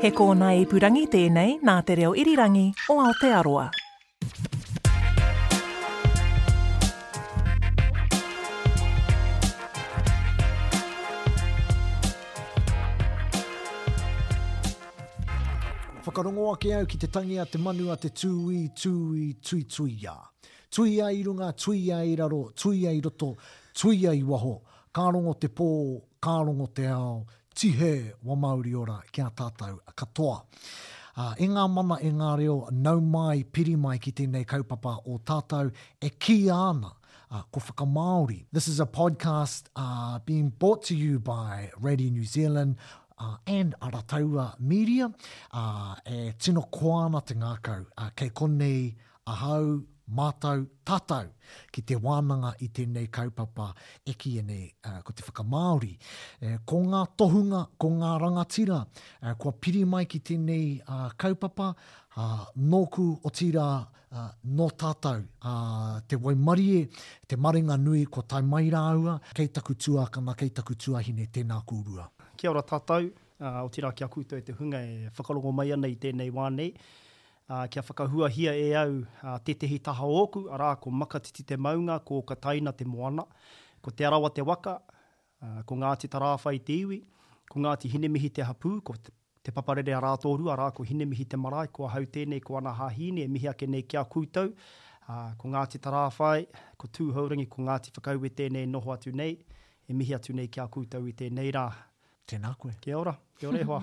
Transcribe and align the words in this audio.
He 0.00 0.10
kōna 0.16 0.52
e 0.54 0.60
purangi 0.70 1.08
tēnei 1.10 1.56
nā 1.66 1.72
te 1.82 1.96
reo 1.98 2.12
irirangi 2.22 2.60
o 2.92 3.00
Aotearoa. 3.02 3.64
Whakarongoa 16.04 16.54
ke 16.62 16.76
au 16.78 16.86
ki 16.86 17.00
te 17.02 17.08
tangi 17.18 17.40
a 17.42 17.46
te 17.50 17.58
manu 17.58 17.90
a 17.90 17.96
te 17.98 18.12
tūi, 18.14 18.68
tūi, 18.78 19.32
tui, 19.42 19.64
tui 19.66 19.96
ia. 20.04 20.14
Tui 20.70 20.92
ia 21.00 21.10
i 21.18 21.24
runga, 21.26 21.50
tui 21.58 21.88
ia 21.88 22.04
i 22.06 22.14
raro, 22.22 22.44
tui 22.54 22.84
ia 22.84 22.94
i 22.94 23.02
roto, 23.08 23.32
tui 23.74 23.98
ia 24.04 24.14
i 24.14 24.22
waho. 24.22 24.60
Kārongo 24.94 25.34
te 25.42 25.50
pō, 25.50 25.66
kārongo 26.22 26.70
te 26.74 26.86
ao, 26.90 27.24
tihe 27.58 28.12
wa 28.22 28.36
Māori 28.38 28.72
ora 28.78 29.00
kia 29.10 29.26
tātou 29.34 29.80
a 29.82 29.92
katoa. 30.02 30.36
Uh, 31.18 31.32
e 31.42 31.48
ngā 31.50 31.64
mana 31.74 31.96
e 32.06 32.12
ngā 32.14 32.28
reo 32.38 32.54
nau 32.70 33.00
mai, 33.02 33.40
piri 33.42 33.74
mai 33.86 33.96
ki 33.98 34.12
tēnei 34.20 34.46
kaupapa 34.46 34.92
o 35.10 35.16
tātou 35.26 35.72
e 36.00 36.12
ki 36.22 36.36
ana 36.54 36.92
uh, 36.92 37.42
ko 37.50 37.58
whaka 37.58 37.86
Māori. 37.96 38.38
This 38.52 38.68
is 38.68 38.78
a 38.78 38.86
podcast 38.86 39.66
uh, 39.74 40.20
being 40.24 40.50
brought 40.60 40.84
to 40.84 40.94
you 40.94 41.18
by 41.18 41.72
Radio 41.80 42.10
New 42.12 42.22
Zealand 42.22 42.76
uh, 43.18 43.36
and 43.48 43.74
Arataua 43.82 44.54
Media 44.60 45.10
uh, 45.50 45.94
e 46.06 46.32
tino 46.38 46.62
koana 46.70 47.26
te 47.26 47.34
ngākau 47.34 47.86
uh, 47.96 48.10
kei 48.14 48.30
konei 48.30 48.94
ahau 49.26 49.82
mātou, 50.14 50.64
tātou 50.86 51.28
ki 51.72 51.82
te 51.88 51.96
wānanga 52.00 52.54
i 52.64 52.68
tēnei 52.74 53.08
kaupapa 53.12 53.68
e 54.06 54.14
ki 54.18 54.34
e 54.40 54.44
nei, 54.46 54.64
uh, 54.88 54.98
ko 55.04 55.12
te 55.16 55.24
whakamāori. 55.26 55.94
E, 56.40 56.54
eh, 56.54 56.56
ko 56.68 56.80
ngā 56.84 57.02
tohunga, 57.20 57.64
ko 57.80 57.90
ngā 58.00 58.14
rangatira, 58.22 58.80
uh, 58.84 59.04
eh, 59.22 59.34
ko 59.40 59.52
piri 59.52 59.84
mai 59.84 60.06
ki 60.06 60.20
tēnei 60.32 60.66
uh, 60.82 61.06
kaupapa, 61.18 61.70
uh, 62.16 62.46
nōku 62.58 63.08
o 63.24 63.30
tīra 63.40 63.68
uh, 63.84 64.28
nō 64.60 64.68
tātou. 64.80 65.22
Uh, 65.42 65.98
te 66.08 66.16
waimarie, 66.16 66.86
te 67.28 67.36
maringa 67.36 67.78
nui 67.80 68.04
ko 68.06 68.22
tai 68.26 68.42
mai 68.42 68.66
rāua, 68.72 69.18
kei 69.36 69.48
taku 69.48 69.76
tuakana, 69.76 70.34
kei 70.38 70.50
taku 70.50 70.76
tuahine 70.76 71.28
tēnā 71.32 71.60
kūrua. 71.68 72.08
Kia 72.38 72.52
ora 72.54 72.62
tātou, 72.64 73.10
uh, 73.40 73.60
o 73.66 73.68
tīra 73.74 73.92
ki 73.96 74.06
a 74.06 74.10
kūtou 74.12 74.40
e 74.40 74.46
te 74.46 74.56
hunga 74.60 74.80
e 74.86 75.10
whakarongo 75.18 75.52
mai 75.60 75.70
ana 75.76 75.90
i 75.90 75.98
tēnei 76.00 76.30
wānei. 76.34 76.72
Uh, 77.50 77.64
kia 77.72 77.82
whakahua 77.82 78.28
hia 78.28 78.52
e 78.54 78.64
au 78.76 78.98
uh, 78.98 79.38
tetehi 79.44 79.78
taha 79.78 80.04
oku, 80.04 80.40
arā 80.52 80.74
ko 80.76 80.90
makatiti 80.90 81.42
te 81.48 81.56
maunga, 81.56 81.94
ko 82.00 82.18
ka 82.22 82.34
kataina 82.34 82.72
te 82.76 82.84
moana, 82.84 83.24
ko 83.82 83.90
te 83.90 84.04
arawa 84.04 84.28
te 84.34 84.42
waka, 84.44 84.74
uh, 85.42 85.62
ko 85.64 85.78
Ngāti 85.82 86.10
Tarāwhai 86.12 86.60
te 86.64 86.76
iwi, 86.82 86.98
ko 87.48 87.62
Ngāti 87.64 87.88
Hinemihi 87.94 88.28
te 88.36 88.42
hapū, 88.44 88.74
ko 88.84 88.98
te, 89.00 89.14
te 89.42 89.54
paparere 89.56 89.96
a 89.96 90.02
rātoru, 90.04 90.50
arā 90.54 90.66
ko 90.76 90.84
Hinemihi 90.92 91.24
te 91.24 91.40
marae, 91.40 91.72
ko 91.72 91.88
ahau 91.88 92.04
tēnei, 92.18 92.44
ko 92.44 92.58
ana 92.60 92.76
hāhine, 92.82 93.24
mihi 93.32 93.48
ake 93.48 93.64
nei 93.76 93.86
kia 93.88 94.04
kūtau, 94.04 94.52
uh, 95.08 95.24
ko 95.40 95.48
Ngāti 95.54 95.80
Tarāwhai, 95.88 96.44
ko 96.76 96.92
Tūhaurangi, 96.98 97.48
ko 97.48 97.64
Ngāti 97.64 97.96
Whakau 97.96 98.28
e 98.28 98.34
tēnei 98.42 98.68
noho 98.76 98.92
atu 99.00 99.14
nei, 99.24 99.38
e 99.88 99.96
mihi 100.02 100.12
atu 100.20 100.36
nei 100.36 100.52
kia 100.52 100.68
kūtau 100.68 101.08
i 101.08 101.16
tēnei 101.22 101.48
rā. 101.56 101.68
Tēnā 102.28 102.52
koe. 102.60 102.76
Kia 102.84 103.00
ora, 103.06 103.16
kia 103.40 103.48
ora 103.48 103.64
e 103.64 103.72
hoa. 103.72 103.82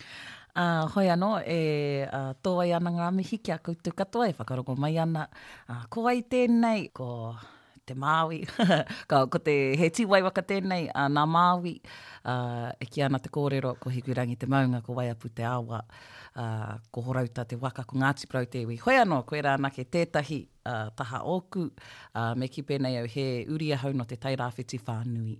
Uh, 0.60 0.84
hoi 0.92 1.06
anō, 1.12 1.28
e 1.54 2.06
uh, 2.06 2.32
tō 2.44 2.50
ai 2.64 2.72
ana 2.76 2.90
ngā 2.92 3.06
mihi 3.18 3.38
ki 3.46 3.54
a 3.54 3.56
koutou 3.68 3.94
katoa, 4.00 4.26
e 4.28 4.34
whakarongo 4.40 4.74
mai 4.84 4.98
ana. 5.04 5.22
Uh, 5.66 5.86
ko 5.96 6.02
ai 6.12 6.20
tēnei, 6.34 6.82
ko 7.00 7.06
te 7.86 7.94
Māui. 7.94 8.42
ka, 9.10 9.24
ko 9.30 9.40
te 9.42 9.54
he 9.78 9.88
tiwai 9.94 10.22
waka 10.24 10.42
tēnei, 10.46 10.88
uh, 10.90 11.08
nā 11.12 11.24
Māui, 11.28 11.76
uh, 12.28 12.70
e 12.80 12.88
ki 12.88 13.04
ana 13.06 13.20
te 13.22 13.32
kōrero, 13.32 13.74
ko 13.82 13.92
hiku 13.92 14.14
rangi 14.16 14.38
te 14.38 14.48
maunga, 14.50 14.82
ko 14.86 14.96
wai 14.98 15.08
apu 15.12 15.30
te 15.34 15.46
awa, 15.46 15.82
uh, 16.34 16.70
ko 16.92 17.04
horauta 17.08 17.44
te 17.48 17.58
waka, 17.60 17.84
ko 17.88 18.00
Ngāti 18.02 18.28
Prau 18.30 18.46
te 18.50 18.64
iwi. 18.64 18.80
Hoi 18.84 18.98
anō, 19.02 19.22
koe 19.28 19.42
rā 19.44 19.56
nake 19.60 19.86
tētahi 19.92 20.40
uh, 20.70 20.90
taha 20.98 21.22
ōku, 21.34 21.66
uh, 21.70 22.32
me 22.38 22.50
ki 22.52 22.64
pēnei 22.70 23.00
au 23.02 23.10
he 23.12 23.26
uria 23.52 23.78
hau 23.84 23.94
no 23.96 24.06
te 24.08 24.16
tairāwhiti 24.20 24.80
whānui. 24.86 25.38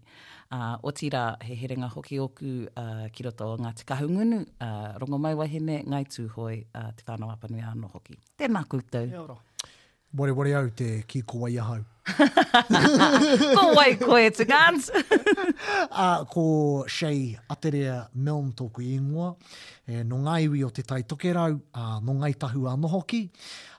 Uh, 0.51 0.75
o 0.83 0.91
tira, 0.91 1.37
he 1.47 1.55
herenga 1.55 1.91
hoki 1.95 2.19
ōku 2.21 2.49
uh, 2.75 3.05
ki 3.15 3.29
roto 3.29 3.53
o 3.53 3.59
Ngāti 3.63 3.85
Kahungunu, 3.87 4.41
uh, 4.61 4.97
rongo 5.03 5.21
mai 5.23 5.37
wahine, 5.39 5.85
ngai 5.87 6.05
tū 6.11 6.27
hoi 6.37 6.65
uh, 6.75 6.91
te 6.99 7.07
whānau 7.07 7.31
apanui 7.37 7.63
anō 7.67 7.93
hoki. 7.95 8.19
Tēnā 8.41 8.65
koutou. 8.67 9.07
Kia 9.13 9.23
ora. 9.25 9.39
Wore 10.19 10.33
wore 10.35 10.51
au 10.59 10.73
te 10.75 10.89
kiko 11.07 11.45
wai 11.45 11.53
ahau. 11.63 11.85
ko 13.61 13.65
wai 13.77 13.95
koe 14.01 14.31
te 14.31 14.45
gans. 14.49 14.89
uh, 15.91 16.25
ko 16.33 16.85
Shea 16.89 17.37
Aterea 17.51 18.09
Milne 18.15 18.53
tōku 18.57 18.81
ingoa. 18.85 19.35
E, 19.91 20.05
no 20.07 20.21
ngā 20.25 20.37
iwi 20.47 20.61
o 20.63 20.71
te 20.71 20.85
tai 20.87 21.01
tokerau, 21.09 21.57
uh, 21.75 21.99
no 22.05 22.15
ngai 22.21 22.37
tahu 22.39 22.69
a 22.71 22.77
noho 22.79 23.01
ki. 23.11 23.27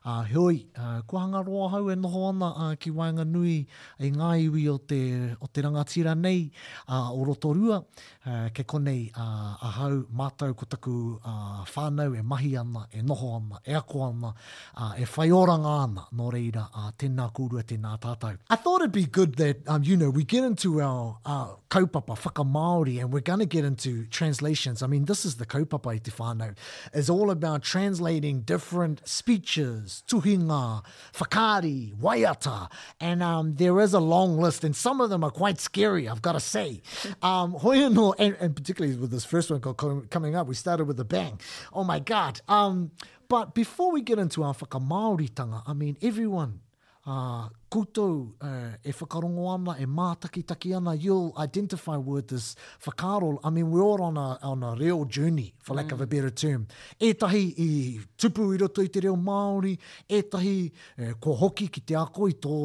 Uh, 0.04 0.26
hoi, 0.34 0.64
uh, 0.82 1.00
ko 1.08 1.20
hanga 1.22 1.40
roa 1.46 1.68
hau 1.76 1.88
e 1.94 1.96
noho 1.96 2.24
ana 2.32 2.48
uh, 2.58 2.70
ki 2.76 2.90
Wainga 2.92 3.22
Nui 3.24 3.59
e 4.02 4.09
ngā 4.12 4.32
iwi 4.48 4.64
o 4.74 4.80
te, 4.82 4.98
o 5.40 5.46
te 5.48 5.62
rangatira 5.64 6.16
nei 6.18 6.48
a, 6.90 7.14
o 7.14 7.22
Rotorua. 7.26 7.78
Uh, 8.22 8.32
e, 8.50 8.52
ke 8.53 8.66
konei 8.70 9.06
uh, 9.14 9.56
a 9.62 9.72
hau 9.78 10.02
mātou 10.18 10.52
ko 10.58 10.66
taku 10.70 10.96
uh, 11.22 11.62
whānau 11.70 12.18
e 12.20 12.26
mahi 12.26 12.56
ana, 12.59 12.88
e 12.92 13.03
noho 13.06 13.32
ana, 13.38 13.62
e 13.64 13.78
ako 13.80 14.03
ana, 14.09 14.34
uh, 14.74 14.92
e 15.00 15.06
whaioranga 15.16 15.76
ana. 15.86 16.08
Nō 16.18 16.28
reira, 16.34 16.66
uh, 16.76 16.90
tēnā 16.98 17.30
kūrua, 17.38 17.64
tēnā 17.70 17.94
tā 18.03 18.10
tātou. 18.16 18.38
I 18.49 18.55
thought 18.55 18.81
it'd 18.81 18.91
be 18.91 19.05
good 19.05 19.35
that, 19.35 19.67
um, 19.67 19.83
you 19.83 19.95
know, 19.97 20.09
we 20.09 20.23
get 20.23 20.44
into 20.44 20.81
our, 20.81 21.17
our 21.25 21.57
kaupapa, 21.69 22.17
whaka 22.17 22.44
Māori, 22.44 22.99
and 22.99 23.11
we're 23.11 23.19
going 23.19 23.39
to 23.39 23.45
get 23.45 23.66
into 23.66 24.05
translations. 24.07 24.81
I 24.81 24.88
mean, 24.88 25.05
this 25.05 25.25
is 25.25 25.35
the 25.35 25.45
kaupapa 25.45 25.91
i 25.94 25.97
te 25.97 26.11
whānau. 26.11 26.55
It's 26.94 27.09
all 27.09 27.31
about 27.31 27.63
translating 27.63 28.41
different 28.41 29.07
speeches, 29.07 30.03
tuhinga, 30.07 30.83
whakari, 31.16 31.94
waiata, 31.95 32.72
and 32.99 33.23
um, 33.23 33.55
there 33.55 33.79
is 33.79 33.94
a 33.94 33.99
long 33.99 34.38
list, 34.38 34.63
and 34.63 34.75
some 34.75 35.01
of 35.01 35.09
them 35.09 35.23
are 35.23 35.31
quite 35.31 35.59
scary, 35.59 36.07
I've 36.07 36.22
got 36.22 36.33
to 36.33 36.39
say. 36.39 36.81
Um, 37.23 37.55
and, 37.63 38.19
and 38.39 38.55
particularly 38.55 38.95
with 38.97 39.11
this 39.11 39.25
first 39.25 39.51
one 39.51 39.59
called 39.61 40.09
Coming 40.09 40.35
Up, 40.35 40.47
we 40.47 40.55
started 40.55 40.85
with 40.85 40.99
a 40.99 41.03
bang. 41.05 41.39
Oh 41.72 41.83
my 41.83 41.99
God. 41.99 42.41
Um, 42.47 42.91
but 43.28 43.53
before 43.53 43.91
we 43.91 44.01
get 44.01 44.17
into 44.17 44.43
our 44.43 44.53
tanga, 44.53 45.61
I 45.67 45.73
mean, 45.73 45.97
everyone 46.01 46.61
Ah, 47.03 47.50
kutou 47.69 48.35
uh, 48.44 48.47
eh, 48.47 48.78
e 48.84 48.91
whakarongo 48.94 49.47
ana, 49.50 49.73
e 49.79 49.85
mātaki 49.88 50.44
taki 50.45 50.72
ana, 50.78 50.94
you'll 50.94 51.34
identify 51.39 51.97
with 51.97 52.28
this 52.28 52.56
fakarol 52.79 53.39
I 53.44 53.50
mean, 53.50 53.72
we're 53.72 53.81
all 53.81 54.03
on 54.03 54.17
a, 54.17 54.38
on 54.44 54.62
a 54.62 54.75
real 54.75 55.06
journey, 55.06 55.56
for 55.57 55.73
lack 55.73 55.88
mm. 55.88 55.94
of 55.94 56.01
a 56.01 56.06
mm. 56.06 56.09
better 56.09 56.29
term. 56.29 56.67
E 57.00 57.09
i 57.09 58.00
tupu 58.16 58.53
i 58.53 58.57
roto 58.57 58.84
i 58.84 58.88
te 58.88 59.00
reo 59.00 59.16
Māori, 59.16 59.75
e 60.07 60.23
e, 60.41 61.13
ko 61.19 61.34
hoki 61.34 61.69
ki 61.69 61.81
te 61.81 61.95
ako 61.95 62.28
i 62.28 62.34
tō, 62.35 62.56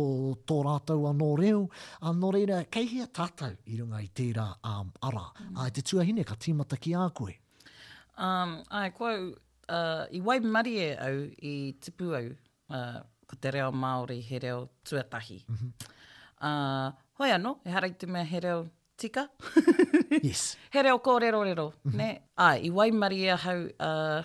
tō 0.45 0.61
rātou 0.67 1.09
anō 1.15 1.31
reo, 1.39 1.71
anō 2.03 2.31
reira, 2.37 2.61
kei 2.71 2.85
hea 2.93 3.07
tātou 3.07 3.57
i 3.73 3.79
runga 3.81 4.03
i 4.05 4.11
tērā 4.13 4.51
um, 4.63 4.93
ara. 5.01 5.31
Mm. 5.41 5.59
Ai, 5.65 5.71
te 5.71 5.81
tuahine 5.81 6.27
ka 6.29 6.35
tīmata 6.37 6.77
ki 6.79 6.93
ākoe. 7.07 7.39
Um, 8.19 8.59
ai, 8.69 8.91
kua, 8.91 9.17
uh, 9.17 10.05
i 10.13 10.21
waimari 10.21 10.77
e 10.85 10.93
au 11.01 11.25
i 11.41 11.57
tupu 11.81 12.13
au, 12.21 12.35
uh, 12.77 13.01
ko 13.27 13.37
te 13.43 13.51
reo 13.55 13.73
Māori 13.73 14.21
he 14.31 14.39
reo 14.39 14.69
tuatahi. 14.89 15.41
Mm 15.49 15.57
-hmm. 15.57 15.71
uh, 16.47 16.93
hoi 17.19 17.31
ano, 17.35 17.59
e 17.65 17.71
harai 17.71 17.93
te 17.99 18.07
mea 18.07 18.25
he 18.25 18.41
reo 18.41 18.67
tika? 18.97 19.27
yes. 20.23 20.57
He 20.75 20.83
reo 20.83 20.97
kōrero 20.99 21.43
rero, 21.45 21.67
mm 21.73 21.91
-hmm. 21.93 21.97
ne? 21.97 22.11
Ai, 22.37 22.61
i 22.69 22.71
waimari 22.71 23.25
e 23.29 23.37
hau 23.45 23.57
uh, 23.89 24.23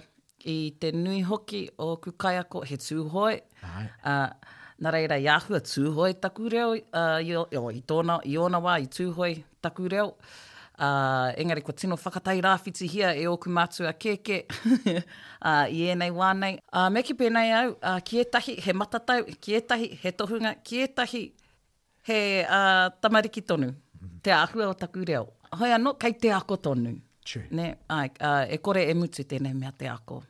i 0.52 0.56
te 0.80 0.92
nui 0.92 1.22
hoki 1.22 1.68
o 1.78 1.98
kukaiako 1.98 2.64
he 2.70 2.76
tūhoi. 2.78 3.40
Ai. 3.74 3.86
Uh, 4.12 4.52
nā 4.84 4.92
reira 4.94 5.18
i 5.22 5.28
ahua 5.38 5.60
tūhoi 5.72 6.14
taku 6.22 6.50
reo, 6.50 6.70
uh, 6.76 7.18
i, 7.30 7.36
o, 7.60 7.72
i, 7.82 7.84
tōna, 7.92 8.20
i 8.26 8.38
ona 8.42 8.58
wā 8.60 8.80
i 8.86 8.90
tūhoi 8.98 9.34
taku 9.62 9.88
reo. 9.90 10.08
Uh, 10.82 11.30
engari, 11.38 11.62
kua 11.62 11.76
tino 11.78 11.96
whakatai 11.96 12.40
rāwhiti 12.42 12.88
hia 12.90 13.12
e 13.14 13.28
oku 13.30 13.52
mātu 13.54 13.86
a 13.92 13.92
keke 13.94 14.40
uh, 14.50 15.68
i 15.70 15.82
ēnei 15.94 16.08
wānei. 16.16 16.56
Uh, 16.74 16.88
me 16.90 17.04
ki 17.06 17.14
pēnei 17.20 17.52
au, 17.54 17.76
uh, 17.86 18.00
ki 18.04 18.24
etahi 18.24 18.56
he 18.66 18.74
matatau, 18.74 19.28
ki 19.46 19.54
etahi 19.60 19.92
he 20.02 20.10
tohunga, 20.18 20.56
ki 20.66 20.82
etahi 20.88 21.22
he 22.10 22.18
uh, 22.48 22.88
tamariki 23.04 23.44
tonu, 23.46 23.76
mhm. 24.00 24.16
te 24.26 24.34
ahua 24.34 24.72
o 24.72 24.74
taku 24.74 25.06
reo. 25.06 25.28
Hoi 25.60 25.70
anō, 25.78 25.94
kai 26.02 26.16
te 26.18 26.34
ako 26.34 26.58
tonu. 26.72 26.96
Ne, 27.54 27.70
ai, 27.94 28.10
uh, 28.18 28.50
e 28.50 28.58
kore 28.58 28.88
e 28.90 28.98
mutu 28.98 29.22
tēnei 29.30 29.54
mea 29.54 29.70
te 29.78 29.86
ako. 29.88 30.24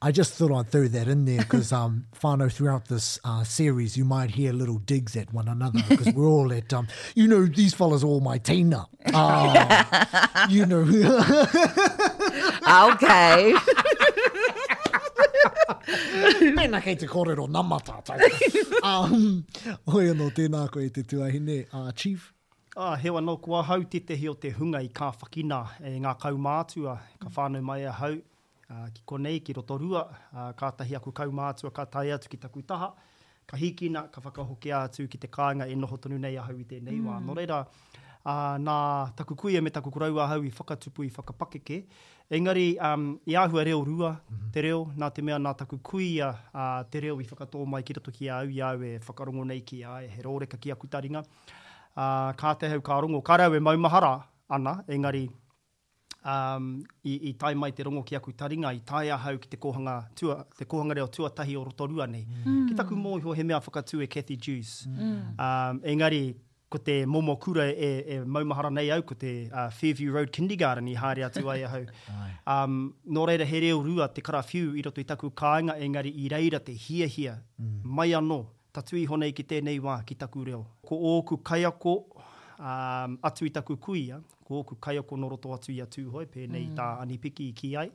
I 0.00 0.12
just 0.12 0.34
thought 0.34 0.50
I'd 0.52 0.70
throw 0.70 0.88
that 0.88 1.08
in 1.08 1.24
there 1.26 1.38
because 1.40 1.72
um, 1.72 2.06
Fano, 2.12 2.48
throughout 2.48 2.86
this 2.86 3.18
uh, 3.24 3.44
series, 3.44 3.96
you 3.96 4.04
might 4.04 4.30
hear 4.30 4.52
little 4.52 4.78
digs 4.78 5.14
at 5.16 5.32
one 5.32 5.48
another 5.48 5.80
because 5.88 6.14
we're 6.14 6.26
all 6.26 6.52
at, 6.52 6.72
um, 6.72 6.86
you 7.14 7.26
know, 7.28 7.44
these 7.44 7.74
fellas 7.74 8.02
are 8.02 8.06
all 8.06 8.20
my 8.20 8.38
Tina. 8.38 8.86
Ah, 9.12 10.46
you 10.48 10.64
know. 10.64 10.80
okay. 12.90 13.54
Tēnā 16.46 16.82
kei 16.82 16.94
te 16.96 17.06
kōrero 17.06 17.48
nama 17.48 17.76
tātou. 17.80 18.20
um, 18.82 19.44
hoi 19.86 20.04
anō 20.12 20.30
tēnā 20.36 20.70
koe 20.70 20.84
i 20.84 20.88
te 20.88 21.02
tuahine. 21.02 21.66
Uh, 21.74 21.92
Chief? 21.92 22.32
Ah, 22.74 22.98
wa 23.04 23.20
no 23.20 23.36
kua 23.36 23.62
hau 23.62 23.82
te 23.82 24.00
te 24.00 24.16
hio 24.16 24.32
te 24.32 24.50
hunga 24.50 24.78
i 24.84 24.88
kā 24.88 25.12
whakina 25.20 25.62
e 25.84 25.98
ngā 26.00 26.16
kaumātua. 26.24 26.98
Ka 27.20 27.28
whānau 27.28 27.62
mai 27.62 27.80
a 27.84 27.92
hau 27.92 28.16
uh, 28.72 28.88
ki 28.94 29.02
konei 29.06 29.40
ki 29.44 29.52
roto 29.58 29.78
rua, 29.78 30.02
uh, 30.08 30.26
ah, 30.38 30.50
kātahi 30.58 30.96
aku 30.98 31.12
kaumātua, 31.14 31.70
ka 31.74 31.84
tai 31.84 32.08
atu 32.16 32.28
ki 32.32 32.36
taku 32.42 32.62
taha, 32.62 32.90
ka 33.48 33.56
hikina, 33.56 34.02
ka 34.12 34.20
whakahoke 34.20 34.68
atu 34.82 35.06
ki 35.08 35.20
te 35.26 35.30
kāinga 35.38 35.66
e 35.72 35.76
noho 35.84 35.96
tonu 36.02 36.18
nei 36.20 36.36
ahau 36.36 36.60
i 36.60 36.66
te 36.72 36.80
nei 36.80 36.98
wā. 37.04 37.16
Mm. 37.16 37.26
No 37.30 37.36
reira, 37.38 37.60
uh, 38.18 38.56
nā 38.64 38.76
taku 39.16 39.36
kuia 39.42 39.62
me 39.64 39.70
taku 39.72 39.92
kuraua 39.96 40.24
ahau 40.26 40.44
i 40.48 40.52
whakatupu 40.60 41.06
i 41.08 41.12
whakapakeke. 41.16 41.78
Engari, 42.38 42.66
um, 42.92 43.08
i 43.26 43.36
āhua 43.42 43.64
reo 43.70 43.80
rua, 43.86 44.10
mm 44.18 44.36
-hmm. 44.36 44.52
te 44.52 44.64
reo, 44.68 44.82
nā 45.02 45.10
te 45.14 45.22
mea 45.22 45.38
nā 45.44 45.54
taku 45.56 45.78
kuia 45.90 46.34
uh, 46.52 46.82
te 46.92 47.00
reo 47.06 47.16
i 47.24 47.28
whakatō 47.30 47.64
mai 47.74 47.82
ki 47.82 47.96
rato 48.00 48.12
ki 48.20 48.28
au, 48.40 48.48
i 48.58 48.60
au 48.70 48.82
e 48.90 48.98
whakarongo 49.10 49.46
nei 49.52 49.60
ki 49.72 49.82
ae, 49.96 50.08
he 50.16 50.22
rōreka 50.28 50.60
ki 50.60 50.70
a 50.74 50.76
taringa. 50.96 51.24
Uh, 51.98 52.30
kā 52.40 52.54
te 52.58 52.68
hau 52.70 52.80
kā 52.88 53.00
rongo, 53.02 53.22
kā 53.28 53.38
rau 53.38 53.54
e 53.54 53.58
maumahara 53.68 54.12
ana, 54.56 54.74
engari, 54.96 55.24
um, 56.32 56.64
i, 57.04 57.14
i 57.30 57.32
tai 57.42 57.52
mai 57.54 57.70
te 57.72 57.86
rongo 57.88 58.02
ki 58.10 58.16
aku 58.18 58.34
taringa, 58.42 58.72
i 58.80 58.82
tai 58.90 59.04
ahau 59.14 59.40
ki 59.42 59.52
te 59.54 59.60
kohanga, 59.64 59.94
tua, 60.20 60.40
te 60.58 60.66
kohanga 60.74 60.98
reo 61.00 61.06
tuatahi 61.18 61.56
o 61.60 61.64
rotorua 61.70 62.06
nei. 62.16 62.26
Mm. 62.44 62.66
Ki 62.68 62.76
taku 62.80 62.98
mō 63.04 63.14
hiho 63.22 63.36
he 63.40 63.46
mea 63.52 63.60
whakatū 63.68 64.02
e 64.04 64.10
Cathy 64.16 64.36
Jews. 64.48 64.74
Mm. 64.90 65.16
Um, 65.46 65.80
engari, 65.94 66.22
ko 66.68 66.76
te 66.84 66.94
momo 67.08 67.32
kura 67.40 67.64
e, 67.84 67.88
e 68.14 68.16
maumahara 68.36 68.68
nei 68.70 68.90
au, 68.96 69.00
ko 69.10 69.16
te 69.16 69.30
uh, 69.48 69.70
Fairview 69.72 70.12
Road 70.16 70.28
Kindergarten 70.36 70.90
i 70.92 70.96
haere 71.00 71.24
atu 71.30 71.46
ai 71.48 71.62
ahau. 71.68 71.78
um, 72.54 72.74
nō 73.16 73.24
reira 73.30 73.46
he 73.48 73.62
reo 73.64 73.78
rua 73.86 74.10
te 74.12 74.20
karawhiu 74.26 74.74
i 74.76 74.84
roto 74.84 75.00
i 75.00 75.06
taku 75.08 75.30
kāinga, 75.42 75.78
engari 75.86 76.12
i 76.12 76.28
reira 76.34 76.60
te 76.64 76.76
hia 76.86 77.08
hia, 77.16 77.38
mm. 77.62 77.78
mai 78.00 78.08
anō, 78.20 78.42
tatui 78.76 79.06
honei 79.08 79.32
ki 79.32 79.46
tēnei 79.54 79.80
wā 79.80 79.96
ki 80.08 80.18
taku 80.20 80.44
reo. 80.50 80.60
Ko 80.88 81.00
ōku 81.16 81.40
kaiako 81.50 81.96
um, 82.58 83.18
atu 83.22 83.46
i 83.46 83.50
taku 83.50 83.76
kuia, 83.76 84.20
ko 84.44 84.60
oku 84.60 84.76
kaioko 84.76 85.14
o 85.14 85.16
kono 85.16 85.28
roto 85.30 85.52
atu 85.54 85.72
i 85.72 85.80
atu 85.82 86.04
hoi, 86.14 86.26
pēnei 86.26 86.66
mm. 86.68 86.74
tā 86.78 86.88
anipiki 87.02 87.48
i 87.48 87.54
ki 87.60 87.72
ai. 87.82 87.88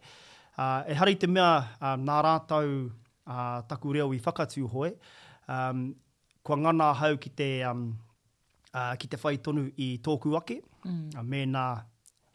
Uh, 0.56 0.80
e 0.90 0.96
harite 1.00 1.26
te 1.26 1.32
mea 1.32 1.50
uh, 1.80 1.94
nā 2.00 2.20
rātau 2.26 2.68
uh, 2.88 3.62
taku 3.70 3.94
reo 3.98 4.12
i 4.14 4.22
whakatu 4.22 4.68
hoi, 4.70 4.94
um, 5.50 5.88
ko 6.46 6.58
ngana 6.66 6.92
hau 7.02 7.18
ki 7.18 7.34
te, 7.42 7.50
um, 7.68 7.88
uh, 8.74 8.94
ki 9.00 9.10
te 9.14 9.20
whai 9.24 9.38
tonu 9.44 9.68
i 9.82 9.94
tōku 10.06 10.36
ake, 10.40 10.62
mm. 10.84 11.06
uh, 11.18 11.24
mēnā 11.36 11.68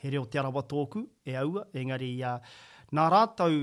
he 0.03 0.13
reo 0.15 0.25
te 0.31 0.39
arawa 0.39 0.63
tōku 0.67 1.07
e 1.27 1.37
aua, 1.41 1.65
engari 1.75 2.13
uh, 2.25 2.39
nā 2.95 3.09
rātau 3.15 3.55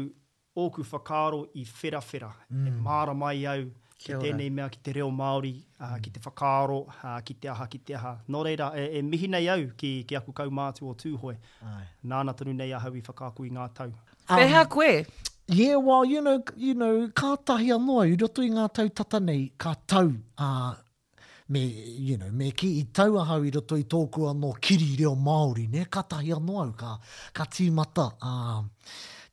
oku 0.56 0.83
whakaro 0.88 1.45
i 1.59 1.65
whera 1.81 2.00
whera, 2.01 2.31
mm. 2.50 2.67
e 2.71 2.75
māra 2.85 3.15
mai 3.15 3.41
au, 3.51 3.65
ki 4.01 4.15
tēnei 4.19 4.50
mea 4.51 4.68
ki 4.71 4.80
te 4.83 4.94
reo 4.97 5.07
Māori, 5.13 5.53
uh, 5.80 5.95
ki 6.03 6.12
te 6.15 6.21
whakaaro, 6.24 6.81
uh, 6.92 7.18
ki 7.25 7.38
te 7.42 7.50
aha, 7.51 7.68
ki 7.71 7.80
te 7.88 7.95
aha. 7.97 8.15
Nō 8.31 8.42
reira, 8.47 8.69
e, 8.77 8.88
e 9.00 9.01
mihi 9.06 9.30
nei 9.31 9.47
au 9.51 9.63
ki, 9.80 9.94
ki 10.09 10.18
aku 10.19 10.33
kau 10.36 10.51
mātu 10.53 10.89
o 10.92 10.95
tūhoe. 11.00 11.38
Ai. 11.65 11.86
Nāna 12.12 12.36
tonu 12.38 12.53
nei 12.57 12.74
ahau 12.75 12.97
i 13.00 13.03
whakaaku 13.06 13.47
i 13.50 13.53
ngā 13.56 13.69
tau. 13.77 13.94
Um, 14.18 14.25
Pēhā 14.36 14.65
koe? 14.69 14.92
Yeah, 15.47 15.77
well, 15.77 16.03
you 16.06 16.21
know, 16.21 16.42
you 16.57 16.74
know 16.75 17.07
kātahi 17.09 17.71
anoa, 17.75 18.07
i 18.12 18.18
roto 18.19 18.42
i 18.44 18.50
ngā 18.53 18.68
tau 18.75 18.89
tata 19.01 19.19
nei, 19.21 19.47
kā 19.62 19.75
tau, 19.88 20.12
uh, 20.38 20.74
me, 21.53 21.62
you 21.62 22.18
know, 22.18 22.31
me 22.33 22.51
ki 22.51 22.71
i 22.81 22.86
tau 22.94 23.19
ahau 23.21 23.45
i 23.45 23.51
roto 23.53 23.77
i 23.80 23.86
tōku 23.89 24.25
anō 24.33 24.56
kiri 24.62 24.91
reo 25.00 25.15
Māori, 25.15 25.68
ne? 25.71 25.86
Kātahi 25.91 26.33
anoa, 26.36 26.68
ka, 26.80 26.98
ka 27.33 27.50
tīmata. 27.57 28.09
Uh, 28.21 28.68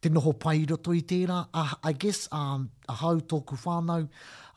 te 0.02 0.10
noho 0.10 0.32
pai 0.34 0.64
roto 0.66 0.90
i 0.99 1.04
tērā. 1.06 1.37
I, 1.44 1.62
ah, 1.62 1.76
I 1.87 1.93
guess 1.94 2.25
um, 2.34 2.64
a 2.90 2.96
hau 3.04 3.20
tōku 3.32 3.54
whānau, 3.64 4.08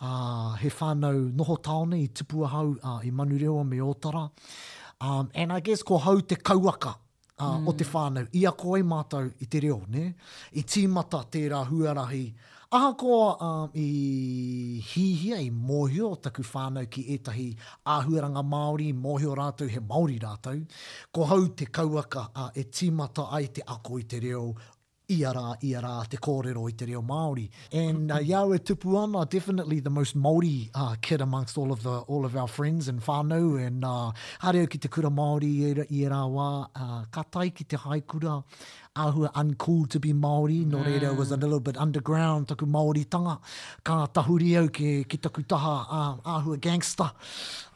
uh, 0.02 0.54
he 0.62 0.72
whānau 0.80 1.20
noho 1.38 1.60
taone 1.70 2.00
i 2.02 2.08
tipu 2.08 2.42
a 2.46 2.50
hau 2.50 2.64
uh, 2.82 2.98
i 3.06 3.12
Manurewa 3.12 3.62
me 3.68 3.78
Ōtara. 3.78 4.26
Um, 5.02 5.30
and 5.36 5.54
I 5.54 5.60
guess 5.60 5.84
ko 5.84 5.98
hau 6.00 6.20
te 6.22 6.36
kauaka 6.36 6.96
uh, 7.38 7.58
mm. 7.58 7.70
o 7.70 7.72
te 7.74 7.84
mm. 7.84 7.94
whānau. 7.94 8.28
Ia 8.34 8.56
ko 8.58 8.74
ei 8.80 8.90
mātou 8.96 9.30
i 9.40 9.46
te 9.46 9.62
reo, 9.68 9.84
ne? 9.88 10.08
I 10.58 10.64
tīmata 10.64 11.22
tērā 11.30 11.62
huarahi. 11.70 12.26
Aha 12.76 12.94
ko 12.98 13.18
um, 13.46 13.70
i 13.78 14.82
hihia, 14.84 15.38
i 15.46 15.52
mōhio 15.54 16.10
taku 16.26 16.42
whānau 16.50 16.90
ki 16.92 17.04
etahi 17.20 17.52
āhuaranga 17.86 18.42
Māori, 18.56 18.90
mōhio 18.98 19.36
rātou, 19.38 19.70
he 19.70 19.78
Māori 19.80 20.18
rātou. 20.24 20.66
Ko 21.14 21.30
hau 21.30 21.46
te 21.54 21.70
kauaka 21.70 22.32
uh, 22.34 22.50
e 22.58 22.66
tīmata 22.66 23.30
ai 23.38 23.46
te 23.54 23.62
ako 23.78 24.00
i 24.02 24.10
te 24.16 24.26
reo 24.26 24.50
iara 25.08 25.56
iara 25.62 26.04
te 26.10 26.18
kōrero 26.18 26.66
i 26.70 26.74
te 26.78 26.86
reo 26.86 27.02
Māori. 27.02 27.50
And 27.72 28.12
uh, 28.12 28.20
yeah, 28.20 28.44
we're 28.44 28.60
tupu 28.60 28.96
ana, 28.98 29.26
definitely 29.26 29.80
the 29.80 29.90
most 29.90 30.18
Māori 30.18 30.70
uh, 30.74 30.96
kid 31.02 31.22
amongst 31.22 31.58
all 31.58 31.72
of 31.72 31.84
the 31.84 32.00
all 32.08 32.26
of 32.26 32.36
our 32.36 32.48
friends 32.48 32.88
and 32.88 33.02
whānau. 33.02 33.62
And 33.66 33.84
uh, 33.86 34.12
hareo 34.42 34.70
ki 34.70 34.78
te 34.78 34.88
kura 34.88 35.10
Māori 35.10 35.52
i 35.54 36.02
era, 36.04 36.16
i 36.26 36.32
wā, 36.38 36.50
uh, 36.76 37.06
katai 37.12 37.54
ki 37.54 37.64
te 37.66 37.78
haikura 37.78 38.44
ahua 38.96 39.30
uncool 39.36 39.86
to 39.90 40.00
be 40.00 40.14
Māori, 40.14 40.66
no 40.66 40.78
mm. 40.80 40.86
reira 40.86 41.16
was 41.16 41.32
a 41.32 41.38
little 41.38 41.60
bit 41.60 41.78
underground, 41.78 42.48
taku 42.48 42.66
Māori 42.66 43.08
tanga, 43.10 43.40
ka 43.84 44.08
tahuri 44.08 44.56
au 44.62 44.70
ke, 44.70 45.06
ki 45.10 45.18
taku 45.18 45.44
taha, 45.44 45.86
uh, 46.24 46.40
ahua 46.40 46.60
gangster. 46.60 47.12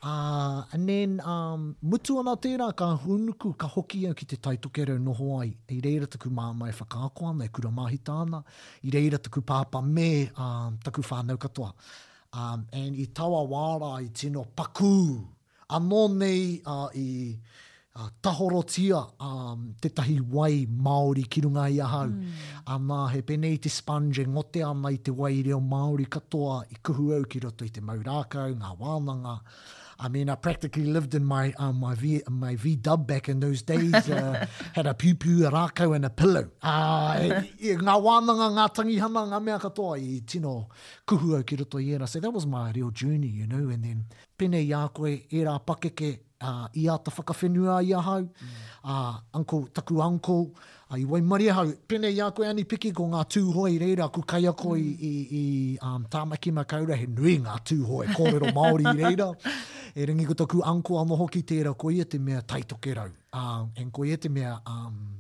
Uh, 0.02 0.64
and 0.72 0.88
then, 0.88 1.20
um, 1.22 1.76
mutu 1.86 2.20
ana 2.20 2.38
tērā, 2.38 2.74
ka 2.76 2.98
hunuku, 3.06 3.52
ka 3.58 3.68
hoki 3.68 4.08
au 4.08 4.14
ki 4.14 4.26
te 4.32 4.38
taitoke 4.38 4.82
rau 4.90 4.98
noho 5.08 5.28
ai, 5.42 5.50
i 5.76 5.82
reira 5.84 6.08
taku 6.10 6.30
māmai 6.30 6.72
whakaako 6.72 7.28
ana, 7.34 7.50
kura 7.50 7.70
mahi 7.72 7.98
tāna, 7.98 8.42
i 8.84 8.90
reira 8.98 9.20
taku 9.22 9.42
pāpa 9.42 9.84
me, 9.86 10.30
um, 10.38 10.78
taku 10.86 11.02
whānau 11.02 11.38
katoa. 11.38 11.74
Um, 12.32 12.66
and 12.72 12.96
i 12.96 13.08
tawa 13.12 13.46
wāra 13.52 13.94
i 14.06 14.10
tino 14.14 14.46
paku, 14.56 15.26
anō 15.70 16.04
nei 16.16 16.62
uh, 16.66 16.88
i 16.96 17.40
uh, 18.00 18.10
tahorotia 18.22 19.02
um, 19.22 19.76
te 19.82 19.90
tahi 19.90 20.20
wai 20.36 20.66
Māori 20.88 21.26
ki 21.30 21.42
runga 21.42 21.66
i 21.70 21.80
ahau. 21.86 22.10
Mm. 22.14 22.62
A 22.68 22.78
mā 22.92 23.00
he 23.14 23.22
penei 23.24 23.58
te 23.62 23.70
sponge 23.70 24.24
ngō 24.26 24.44
ana 24.68 24.94
i 24.94 24.98
te 24.98 25.12
wai 25.12 25.42
reo 25.46 25.60
Māori 25.60 26.08
katoa 26.08 26.64
i 26.72 26.76
kuhu 26.84 27.10
au 27.18 27.24
ki 27.26 27.40
roto 27.40 27.66
i 27.66 27.70
te 27.70 27.82
maurākau, 27.82 28.56
ngā 28.56 28.74
wānanga. 28.80 29.40
I 30.02 30.08
mean, 30.08 30.30
I 30.30 30.36
practically 30.36 30.86
lived 30.86 31.14
in 31.14 31.26
my 31.26 31.52
uh, 31.60 31.74
my 31.74 31.94
V 31.94 32.22
my 32.30 32.56
V 32.56 32.78
dub 32.78 33.06
back 33.06 33.28
in 33.28 33.42
those 33.42 33.62
days. 33.64 33.94
Uh, 34.10 34.48
had 34.74 34.88
a 34.88 34.94
pupu, 34.94 35.46
a 35.46 35.52
rākau 35.52 35.94
and 35.94 36.06
a 36.06 36.10
pillow. 36.10 36.48
Uh, 36.62 37.42
ngā 37.60 37.98
wānanga, 38.08 38.48
ngā 38.62 38.70
tangihana, 38.80 39.26
ngā 39.34 39.42
mea 39.44 39.58
katoa 39.60 40.00
i 40.00 40.22
tino 40.26 40.70
kuhu 41.06 41.36
au 41.36 41.44
ki 41.44 41.58
roto 41.64 41.80
i 41.84 41.90
era. 41.98 42.08
So 42.08 42.22
that 42.22 42.32
was 42.32 42.46
my 42.46 42.72
real 42.72 42.92
journey, 42.92 43.28
you 43.28 43.46
know. 43.46 43.68
And 43.74 43.84
then, 43.84 44.06
pene 44.38 44.56
i 44.56 44.84
a 44.84 44.88
koe, 44.88 45.18
era 45.32 45.60
pakeke, 45.60 46.20
uh, 46.44 46.48
ah, 46.66 46.68
i 46.74 46.88
ata 46.90 47.12
whakawhenua 47.12 47.84
i 47.84 47.94
ahau, 47.94 48.22
mm. 48.22 48.30
Ah, 48.84 49.22
anko, 49.34 49.68
taku 49.74 50.02
anko, 50.04 50.42
uh, 50.92 50.96
i 50.98 51.06
wai 51.06 51.22
mari 51.22 51.46
ahau. 51.50 51.72
Pene 51.88 52.10
i 52.12 52.20
a 52.22 52.32
koe 52.32 52.48
ani 52.48 52.64
piki 52.64 52.94
ko 52.94 53.08
ngā 53.12 53.24
tūhoi 53.28 53.80
reira, 53.82 54.08
ku 54.12 54.24
kai 54.24 54.46
a 54.48 54.54
koe 54.54 54.78
i, 54.80 55.14
i 55.42 55.44
um, 55.82 56.06
tāmaki 56.10 56.54
ma 56.54 56.64
kaura, 56.64 56.96
he 56.96 57.08
nui 57.08 57.38
ngā 57.40 57.58
tūhoi, 57.68 58.08
kōrero 58.16 58.54
Māori 58.56 58.88
reira. 58.98 59.32
e 59.96 60.06
rengi 60.06 60.26
ko 60.30 60.34
taku 60.38 60.62
anko 60.64 61.00
anoho 61.04 61.26
ki 61.34 61.42
tēra 61.44 61.74
koe 61.78 61.96
i 62.00 62.06
te 62.06 62.20
mea 62.20 62.42
taitokerau. 62.42 63.12
Uh, 63.36 63.66
en 63.76 63.90
koe 63.92 64.08
i 64.14 64.18
te 64.18 64.30
mea 64.32 64.56
um, 64.68 65.19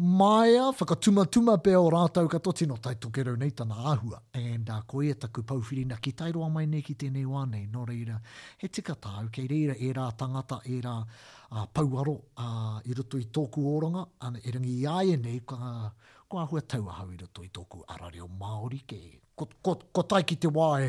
maia 0.00 0.70
whakatumatuma 0.72 1.56
pe 1.62 1.74
o 1.76 1.88
rātau 1.92 2.24
ka 2.32 2.38
totino 2.46 2.76
tai 2.80 2.94
tokerau 2.96 3.34
nei 3.36 3.50
tana 3.50 3.74
āhua. 3.92 4.20
And 4.32 4.68
uh, 4.72 4.78
ko 4.88 5.02
ia 5.04 5.12
e 5.12 5.18
taku 5.20 5.42
pauwhirina 5.44 5.98
ki 6.00 6.12
tairoa 6.16 6.48
mai 6.48 6.64
nei 6.66 6.80
ki 6.80 6.94
tēnei 6.94 7.26
wā 7.28 7.42
nei, 7.48 7.66
no 7.68 7.84
reira, 7.84 8.16
he 8.62 8.68
tika 8.72 8.94
tāu, 8.96 9.28
kei 9.34 9.44
reira 9.50 9.76
e 9.76 9.90
rā 9.92 10.06
tangata, 10.16 10.62
e 10.64 10.80
rā 10.86 10.94
uh, 11.02 11.66
pauaro 11.76 12.16
uh, 12.40 12.78
i 12.88 12.96
roto 12.96 13.20
i 13.20 13.26
tōku 13.36 13.66
oranga, 13.74 14.06
an, 14.24 14.40
e 14.40 14.56
rangi 14.56 14.78
i 14.88 15.12
e 15.12 15.20
nei, 15.20 15.42
uh, 15.52 15.92
ko 16.30 16.38
ahua 16.38 16.62
tau 16.66 16.86
a 16.88 16.92
hawira 17.02 17.26
i 17.42 17.48
tōku 17.48 17.82
arare 17.90 18.20
o 18.22 18.28
Māori 18.42 18.78
ke 18.86 18.98
ko, 19.36 19.46
ko, 19.64 19.72
ko 19.96 20.02
tai 20.04 20.20
ki 20.22 20.36
te 20.36 20.48
wae 20.52 20.86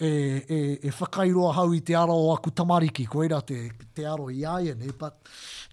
e, 0.00 0.06
e, 0.08 0.58
e 0.82 0.90
whakairoa 0.90 1.52
hau 1.54 1.68
i 1.76 1.78
te 1.84 1.94
aro 2.00 2.16
o 2.18 2.30
aku 2.32 2.50
tamariki 2.50 3.04
ko 3.12 3.22
eira 3.22 3.38
te, 3.46 3.68
te 3.94 4.02
aro 4.08 4.26
i 4.34 4.40
aien 4.54 4.80
eh? 4.82 4.90
but 4.98 5.22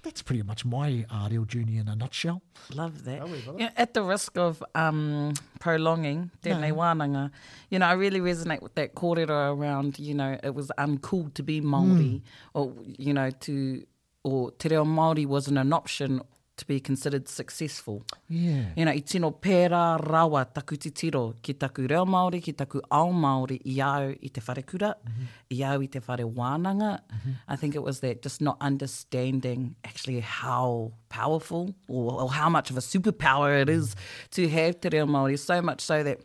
that's 0.03 0.21
pretty 0.21 0.43
much 0.43 0.63
my 0.65 1.03
uh, 1.09 1.27
reo 1.31 1.45
journey 1.45 1.77
in 1.77 1.87
a 1.87 1.95
nutshell 1.95 2.41
love 2.75 3.03
that 3.05 3.25
you 3.27 3.57
know, 3.57 3.69
at 3.75 3.95
the 3.95 4.03
risk 4.03 4.37
of 4.37 4.61
um, 4.75 5.33
prolonging 5.59 6.29
tēnei 6.43 6.69
yeah. 6.69 6.77
wānanga 6.83 7.31
you 7.69 7.79
know 7.79 7.87
I 7.87 7.93
really 7.93 8.19
resonate 8.19 8.61
with 8.61 8.75
that 8.75 8.93
kōrero 8.93 9.57
around 9.57 9.97
you 9.97 10.13
know 10.13 10.37
it 10.43 10.53
was 10.53 10.71
uncool 10.77 11.33
to 11.33 11.41
be 11.41 11.59
Māori 11.59 12.21
mm. 12.21 12.27
or 12.53 12.71
you 12.85 13.13
know 13.15 13.31
to 13.47 13.83
or 14.23 14.51
te 14.51 14.69
reo 14.69 14.85
Māori 14.85 15.25
wasn't 15.25 15.57
an 15.57 15.73
option 15.73 16.21
to 16.57 16.65
be 16.65 16.79
considered 16.79 17.27
successful. 17.27 18.03
Yeah. 18.27 18.65
You 18.75 18.85
know, 18.85 18.91
i 18.91 18.99
tino 18.99 19.31
pera 19.31 19.97
rawa 20.01 20.41
taku 20.53 20.75
te 20.75 20.89
tiro 20.89 21.35
ki 21.41 21.53
taku 21.53 21.87
reo 21.87 22.05
Māori, 22.05 22.41
ki 22.43 22.53
taku 22.53 22.81
ao 22.91 23.11
Māori, 23.11 23.59
i 23.65 23.77
au 23.81 24.09
i 24.09 24.29
te 24.33 24.41
whare 24.47 24.63
kura, 24.71 24.93
mm-hmm. 24.93 25.43
i 25.57 25.61
au 25.71 25.81
i 25.81 25.87
te 25.95 25.99
whare 26.07 26.25
wānanga. 26.25 26.91
Mm-hmm. 26.93 27.33
I 27.47 27.55
think 27.55 27.75
it 27.75 27.83
was 27.89 27.99
that 28.01 28.21
just 28.21 28.41
not 28.41 28.57
understanding 28.59 29.75
actually 29.85 30.19
how 30.19 30.91
powerful 31.09 31.73
or, 31.87 32.21
or 32.23 32.31
how 32.31 32.49
much 32.49 32.71
of 32.71 32.77
a 32.77 32.81
superpower 32.81 33.61
it 33.61 33.69
is 33.69 33.93
mm. 33.95 34.29
to 34.31 34.49
have 34.49 34.81
te 34.81 34.89
reo 34.89 35.05
Māori, 35.05 35.37
so 35.39 35.61
much 35.61 35.81
so 35.81 36.01
that 36.03 36.19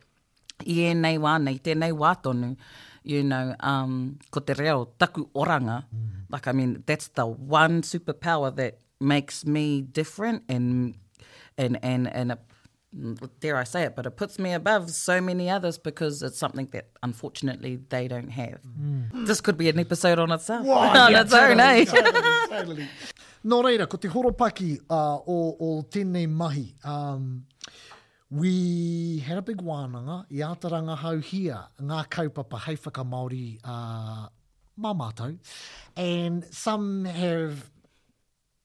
i 0.66 0.80
e 0.86 0.94
nei 0.94 1.18
wā 1.18 1.36
nei, 1.42 1.58
te 1.58 1.74
nei 1.74 1.92
you 3.04 3.22
know, 3.22 3.54
um, 3.60 4.18
ko 4.30 4.40
te 4.40 4.54
reo 4.54 4.86
taku 4.98 5.26
oranga, 5.34 5.84
mm. 5.92 6.08
like 6.30 6.48
I 6.48 6.52
mean, 6.52 6.82
that's 6.86 7.08
the 7.08 7.26
one 7.26 7.82
superpower 7.82 8.54
that 8.56 8.78
makes 9.02 9.44
me 9.44 9.82
different 9.82 10.42
and 10.48 10.94
and 11.58 11.78
and 11.84 12.08
and 12.10 12.32
a, 12.32 12.38
dare 13.40 13.56
I 13.56 13.64
say 13.64 13.82
it, 13.84 13.96
but 13.96 14.06
it 14.06 14.16
puts 14.16 14.38
me 14.38 14.52
above 14.52 14.90
so 14.90 15.20
many 15.20 15.48
others 15.50 15.78
because 15.78 16.22
it's 16.22 16.38
something 16.38 16.66
that 16.72 16.88
unfortunately 17.02 17.76
they 17.88 18.06
don't 18.06 18.28
have. 18.30 18.60
Mm. 18.62 19.26
This 19.26 19.40
could 19.40 19.56
be 19.56 19.68
an 19.70 19.78
episode 19.78 20.18
on 20.18 20.30
itself. 20.30 20.64
Wow, 20.66 20.76
on 21.06 21.12
yeah, 21.12 21.22
its 21.22 21.30
totally, 21.30 21.52
own, 21.60 21.60
eh? 21.60 21.84
totally, 21.84 22.48
totally. 22.50 22.88
no 23.44 23.62
reira, 23.62 23.88
ko 23.88 23.96
te 23.96 24.08
horopaki 24.08 24.78
uh, 24.90 25.16
o, 25.16 25.56
o 25.60 25.82
tēnei 25.84 26.28
mahi. 26.28 26.74
Um, 26.84 27.46
we 28.30 29.18
had 29.26 29.36
a 29.38 29.42
big 29.42 29.58
wānanga 29.62 30.20
i 30.30 30.36
ātaranga 30.44 30.96
hau 30.96 31.16
hia 31.18 31.66
ngā 31.80 32.04
kaupapa 32.08 32.60
hei 32.68 32.76
whaka 32.76 33.04
Māori 33.16 33.46
uh, 33.64 34.28
mā 34.84 34.94
mātou. 35.00 35.38
And 35.96 36.44
some 36.52 37.04
have 37.06 37.70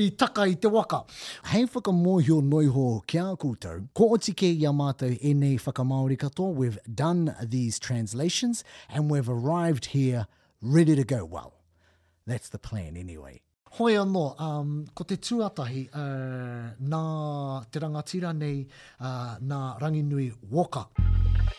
i, 0.01 0.05
i 0.07 0.09
taka 0.09 0.41
i 0.41 0.53
te 0.55 0.67
waka. 0.67 1.03
Hei 1.45 1.63
whakamohio 1.65 2.41
noi 2.43 2.65
ho 2.67 3.01
kia 3.07 3.23
koutou, 3.43 3.87
ko 3.93 4.09
o 4.13 4.17
tike 4.17 4.47
i 4.47 4.65
a 4.67 4.73
mātou 4.81 5.15
e 5.21 5.33
nei 5.33 5.57
whakamaori 5.57 6.17
katoa, 6.17 6.53
we've 6.53 6.79
done 6.93 7.35
these 7.41 7.79
translations 7.79 8.63
and 8.89 9.09
we've 9.09 9.29
arrived 9.29 9.85
here 9.97 10.27
ready 10.61 10.95
to 10.95 11.03
go 11.05 11.23
well. 11.23 11.53
That's 12.27 12.49
the 12.49 12.59
plan 12.59 12.97
anyway. 12.97 13.41
Hoi 13.77 13.93
anō, 13.93 14.25
um, 14.41 14.85
ko 14.95 15.03
te 15.05 15.15
tuatahi 15.15 15.85
uh, 15.93 16.73
nā 16.83 17.65
te 17.71 17.79
rangatira 17.79 18.33
nei 18.35 18.67
uh, 18.99 19.37
nā 19.39 19.61
ranginui 19.79 20.33
waka. 20.49 20.87
Waka. 20.89 21.57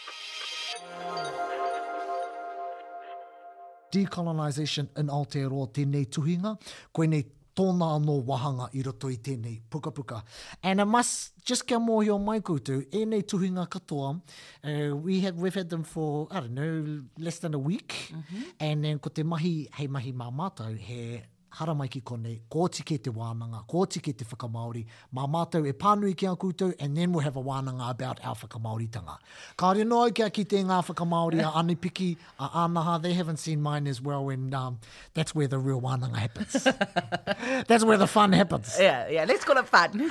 decolonization 3.92 4.86
in 4.96 5.08
Aotearoa 5.18 5.68
tēnei 5.76 6.06
tuhinga, 6.14 6.54
koe 6.94 7.06
nei 7.10 7.24
tōna 7.60 7.88
anō 7.98 8.14
wahanga 8.28 8.68
i 8.78 8.84
roto 8.86 9.10
i 9.12 9.16
tēnei 9.26 9.56
puka 9.70 9.90
puka. 9.92 10.20
And 10.62 10.80
I 10.80 10.84
must 10.84 11.44
just 11.44 11.66
kia 11.66 11.78
mō 11.82 11.98
hio 12.06 12.16
mai 12.22 12.38
koutou, 12.40 12.84
e 12.92 13.02
nei 13.04 13.22
tuhinga 13.22 13.66
katoa, 13.68 14.14
uh, 14.62 14.96
we 14.96 15.20
have, 15.26 15.36
we've 15.36 15.54
had 15.58 15.68
them 15.68 15.82
for, 15.84 16.28
I 16.30 16.40
don't 16.40 16.54
know, 16.54 17.02
less 17.18 17.38
than 17.40 17.54
a 17.54 17.58
week, 17.70 18.12
mm 18.14 18.22
-hmm. 18.22 18.48
and 18.70 18.84
then 18.84 18.98
ko 19.00 19.10
te 19.10 19.22
mahi, 19.22 19.68
hei 19.76 19.88
mahi 19.88 20.12
mā 20.12 20.30
mātou, 20.32 20.76
he 20.78 21.22
haramaiki 21.56 22.00
konei, 22.06 22.34
kōti 22.54 22.84
ke 22.86 22.96
te 23.02 23.10
wānanga, 23.14 23.60
kōti 23.72 24.00
ke 24.04 24.12
te 24.18 24.24
whakamaori, 24.30 24.82
mā 25.16 25.24
mātou 25.30 25.66
e 25.68 25.72
pānui 25.78 26.14
ki 26.18 26.26
a 26.30 26.34
kūtou, 26.38 26.74
and 26.78 26.96
then 26.96 27.12
we'll 27.12 27.24
have 27.26 27.36
a 27.36 27.42
wānanga 27.48 27.90
about 27.90 28.18
our 28.24 28.34
whakamaoritanga. 28.40 29.16
Kā 29.58 29.72
re 29.76 29.84
noi 29.84 30.10
kia 30.12 30.30
ki 30.30 30.44
te 30.44 30.62
ngā 30.62 30.80
whakamaori 30.88 31.42
a 31.46 31.50
Anipiki, 31.62 32.16
a 32.38 32.48
Anaha, 32.64 33.00
they 33.02 33.12
haven't 33.14 33.38
seen 33.38 33.60
mine 33.60 33.86
as 33.86 34.00
well, 34.00 34.28
and 34.30 34.54
um, 34.54 34.78
that's 35.14 35.34
where 35.34 35.48
the 35.48 35.58
real 35.58 35.80
wānanga 35.80 36.16
happens. 36.16 36.64
that's 37.66 37.84
where 37.84 37.98
the 37.98 38.06
fun 38.06 38.32
happens. 38.32 38.76
Yeah, 38.78 39.08
yeah, 39.08 39.24
let's 39.26 39.44
call 39.44 39.58
it 39.58 39.66
fun. 39.68 40.10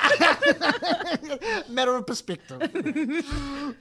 Matter 1.70 1.96
of 1.96 2.06
perspective. 2.06 2.58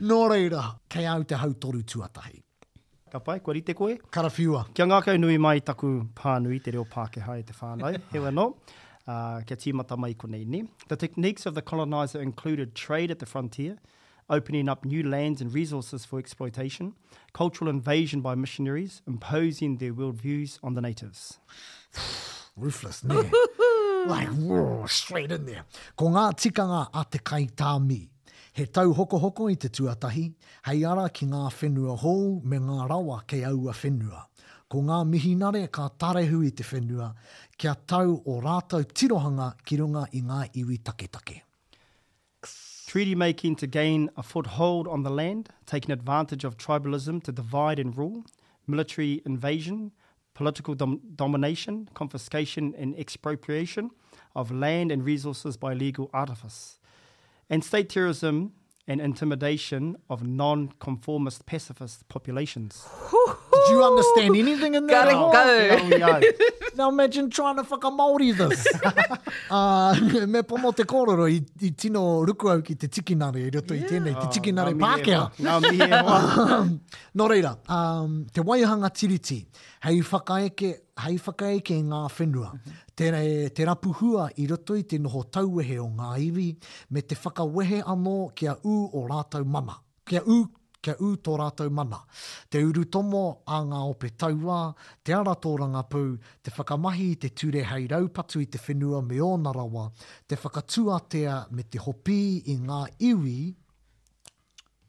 Nō 0.09 0.21
reira, 0.35 0.77
kei 0.89 1.07
au 1.07 1.23
te 1.23 1.35
hau 1.35 1.53
toru 1.53 1.83
tuatahi. 1.83 2.43
Ka 3.11 3.19
pai, 3.19 3.39
kua 3.41 3.55
rite 3.57 3.73
koe. 3.75 3.95
Karawhiua. 4.13 4.67
Kia 4.77 4.85
ngā 4.85 4.99
kau 5.07 5.15
nui 5.17 5.39
mai 5.41 5.59
taku 5.65 5.89
pānui 6.19 6.59
te 6.65 6.73
reo 6.75 6.85
Pākehā 6.85 7.39
e 7.41 7.43
te 7.49 7.55
whānau. 7.61 7.97
He 8.13 8.19
wano. 8.21 8.49
Uh, 9.09 9.41
kia 9.49 9.57
tīmata 9.57 9.97
mai 9.97 10.11
nei 10.27 10.45
ni. 10.45 10.63
The 10.89 10.97
techniques 10.97 11.47
of 11.47 11.55
the 11.55 11.63
colonizer 11.63 12.21
included 12.21 12.75
trade 12.75 13.11
at 13.11 13.19
the 13.19 13.25
frontier, 13.25 13.79
opening 14.29 14.69
up 14.69 14.85
new 14.85 15.03
lands 15.09 15.41
and 15.41 15.55
resources 15.55 16.05
for 16.05 16.19
exploitation, 16.19 16.95
cultural 17.33 17.71
invasion 17.71 18.21
by 18.21 18.35
missionaries, 18.35 19.01
imposing 19.07 19.79
their 19.79 19.95
world 19.95 20.17
views 20.21 20.59
on 20.63 20.75
the 20.75 20.83
natives. 20.83 21.39
Ruthless, 22.57 23.03
ne? 23.05 23.15
like, 24.07 24.29
straight 24.91 25.33
in 25.33 25.47
there. 25.47 25.65
Ko 25.97 26.09
ngā 26.11 26.27
tikanga 26.37 26.89
a 26.93 27.07
te 27.09 27.79
mi, 27.81 28.11
He 28.59 28.65
tau 28.67 28.89
hoko 28.93 29.21
hoko 29.23 29.45
i 29.53 29.55
te 29.55 29.69
tuatahi, 29.69 30.23
hei 30.67 30.79
ara 30.93 31.05
ki 31.15 31.27
ngā 31.31 31.43
whenua 31.59 31.93
hou 32.01 32.23
me 32.53 32.59
ngā 32.63 32.87
rawa 32.93 33.19
kei 33.31 33.45
aua 33.51 33.71
whenua. 33.81 34.25
Ko 34.67 34.81
ngā 34.83 34.97
mihinare 35.07 35.61
ka 35.77 35.85
tarehu 36.05 36.41
i 36.43 36.51
te 36.61 36.67
whenua, 36.73 37.07
kia 37.57 37.75
tau 37.93 38.17
o 38.19 38.35
rātou 38.47 38.83
tirohanga 38.99 39.47
ki 39.63 39.79
runga 39.83 40.03
i 40.11 40.23
ngā 40.33 40.41
iwi 40.63 40.79
taketake. 40.91 41.37
Treaty 42.89 43.15
making 43.23 43.55
to 43.63 43.69
gain 43.79 44.11
a 44.17 44.25
foothold 44.25 44.89
on 44.89 45.05
the 45.05 45.15
land, 45.21 45.51
taking 45.67 45.93
advantage 45.93 46.43
of 46.43 46.57
tribalism 46.57 47.23
to 47.23 47.31
divide 47.31 47.79
and 47.79 47.97
rule, 47.97 48.25
military 48.67 49.23
invasion, 49.25 49.93
political 50.35 50.75
dom 50.75 51.01
domination, 51.15 51.79
confiscation 51.95 52.75
and 52.75 52.97
expropriation 52.99 53.93
of 54.35 54.51
land 54.51 54.91
and 54.91 55.05
resources 55.05 55.57
by 55.57 55.75
legal 55.75 56.11
artifice. 56.13 56.75
and 57.51 57.65
state 57.65 57.89
terrorism 57.89 58.53
and 58.87 59.01
intimidation 59.01 59.97
of 60.09 60.23
non 60.27 60.73
conformist 60.81 61.47
pacifist 61.47 62.09
populations. 62.09 62.85
do 63.69 63.75
you 63.75 63.85
understand 63.85 64.35
oh. 64.37 64.39
anything 64.39 64.75
in 64.75 64.87
there? 64.87 65.03
Gotta 65.15 65.15
go. 65.15 66.03
Oh, 66.05 66.21
now 66.77 66.89
imagine 66.89 67.31
trying 67.31 67.57
to 67.57 67.65
fuck 67.65 67.85
a 67.85 67.91
Māori 67.91 68.35
this. 68.35 68.67
uh, 69.51 69.95
me 70.27 70.43
pomo 70.43 70.73
te 70.75 70.85
kororo 70.85 71.29
i, 71.31 71.43
i 71.63 71.71
tino 71.71 72.25
ruku 72.25 72.49
au 72.55 72.61
ki 72.63 72.75
te 72.75 72.87
tikinare, 72.89 73.45
i 73.47 73.51
roto 73.55 73.75
yeah. 73.75 73.85
i 73.85 73.89
tēnei, 73.91 74.15
te 74.21 74.29
tikinare 74.41 74.73
oh, 74.73 74.79
Pākehā. 74.79 75.39
Um, 76.19 76.81
no 77.15 77.29
reira, 77.29 77.59
um, 77.71 78.27
te 78.33 78.41
waihanga 78.41 78.89
tiriti, 78.91 79.39
hei 79.83 79.99
whakaeke, 80.11 80.69
hei 81.05 81.17
whakaeke 81.19 81.75
ngā 81.91 82.03
whenua. 82.15 82.53
Mhm. 82.57 82.77
Te, 82.97 83.11
te 83.57 83.67
rapuhua 83.67 84.29
i 84.43 84.47
roto 84.51 84.77
i 84.79 84.85
te 84.89 84.99
noho 85.03 85.25
tauwehe 85.33 85.81
o 85.83 85.89
ngā 85.99 86.13
iwi, 86.29 86.47
me 86.95 87.03
te 87.03 87.19
whakawehe 87.19 87.83
anō 87.95 88.17
kia 88.35 88.55
ū 88.63 88.79
o 88.95 89.05
rātou 89.11 89.45
mama. 89.47 89.79
Kia 90.09 90.23
ū 90.25 90.45
kia 90.85 90.95
u 91.03 91.13
tō 91.25 91.35
rātou 91.41 91.71
mana. 91.75 92.01
Te 92.51 92.61
uru 92.65 92.85
tomo 92.93 93.23
a 93.47 93.61
ngā 93.67 93.81
ope 93.93 94.11
taua, 94.21 94.59
te 95.05 95.15
ara 95.17 95.35
tōranga 95.45 95.83
pū, 95.91 96.03
te 96.43 96.53
whakamahi 96.57 97.09
i 97.15 97.17
te 97.25 97.31
ture 97.41 97.65
hei 97.71 97.87
raupatu 97.91 98.43
i 98.43 98.47
te 98.47 98.61
whenua 98.67 99.01
me 99.07 99.21
o 99.25 99.33
narawa, 99.39 99.89
te 100.29 100.37
whakatuatea 100.37 101.41
me 101.53 101.65
te 101.65 101.83
hopi 101.85 102.19
i 102.55 102.59
ngā 102.69 102.83
iwi, 103.11 103.37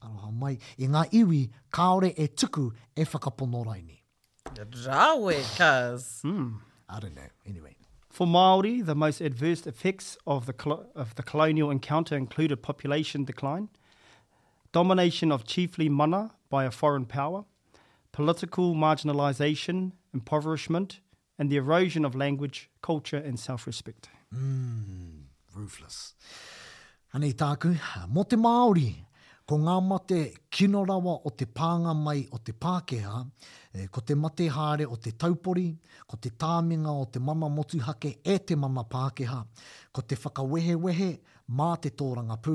aroha 0.06 0.32
mai, 0.44 0.54
i 0.84 0.88
ngā 0.88 1.06
iwi 1.24 1.42
kaore 1.76 2.14
e 2.16 2.30
tuku 2.36 2.70
e 2.96 3.06
whakapono 3.14 3.66
raini. 3.68 3.98
Rawe, 4.60 5.36
cuz. 5.58 6.10
Hmm. 6.24 6.58
I 6.88 7.00
don't 7.00 7.16
know, 7.16 7.30
anyway. 7.46 7.76
For 8.10 8.26
Māori, 8.26 8.84
the 8.84 8.96
most 8.96 9.22
adverse 9.22 9.68
effects 9.68 10.18
of 10.26 10.48
the, 10.48 10.78
of 10.96 11.14
the 11.16 11.22
colonial 11.24 11.70
encounter 11.70 12.18
included 12.18 12.64
population 12.64 13.24
decline, 13.24 13.70
domination 14.72 15.32
of 15.32 15.46
chiefly 15.46 15.90
mana 15.90 16.32
by 16.50 16.64
a 16.66 16.72
foreign 16.72 17.06
power, 17.06 17.46
political 18.12 18.74
marginalisation, 18.76 19.92
impoverishment, 20.14 21.00
and 21.38 21.50
the 21.50 21.58
erosion 21.58 22.06
of 22.06 22.16
language, 22.16 22.70
culture, 22.82 23.18
and 23.18 23.40
self 23.40 23.66
respect. 23.68 24.10
Mm, 24.34 25.26
ruthless. 25.56 26.14
Anei 27.14 27.34
tāku, 27.34 27.76
mo 28.10 28.24
te 28.24 28.36
Māori, 28.36 28.96
ko 29.48 29.58
ngā 29.58 29.78
mate 29.88 30.36
kino 30.52 30.86
rawa 30.86 31.22
o 31.26 31.30
te 31.30 31.46
pānga 31.46 31.96
mai 31.96 32.28
o 32.32 32.38
te 32.38 32.52
Pākehā, 32.52 33.26
eh, 33.74 33.88
ko 33.88 34.02
te 34.02 34.14
mate 34.14 34.46
hāre 34.56 34.86
o 34.86 34.96
te 34.96 35.12
taupori, 35.12 35.76
ko 36.08 36.18
te 36.18 36.30
tāminga 36.30 36.94
o 37.02 37.06
te 37.06 37.20
mama 37.20 37.50
motuhake 37.50 38.18
e 38.24 38.38
te 38.38 38.56
mama 38.56 38.84
Pākehā, 38.84 39.44
ko 39.94 40.02
te 40.02 40.16
whakawehewehe 40.16 41.18
mā 41.50 41.70
te 41.82 41.90
tōranga 41.90 42.38
pū, 42.44 42.54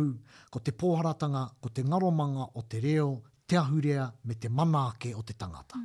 ko 0.55 0.61
te 0.63 0.73
pōharatanga, 0.73 1.45
ko 1.63 1.69
te 1.75 1.83
ngaromanga 1.85 2.49
o 2.57 2.63
te 2.63 2.81
reo, 2.81 3.21
te 3.47 3.57
ahurea 3.61 4.09
me 4.25 4.35
te 4.35 4.49
manaake 4.49 5.13
o 5.19 5.23
te 5.23 5.35
tangata. 5.35 5.81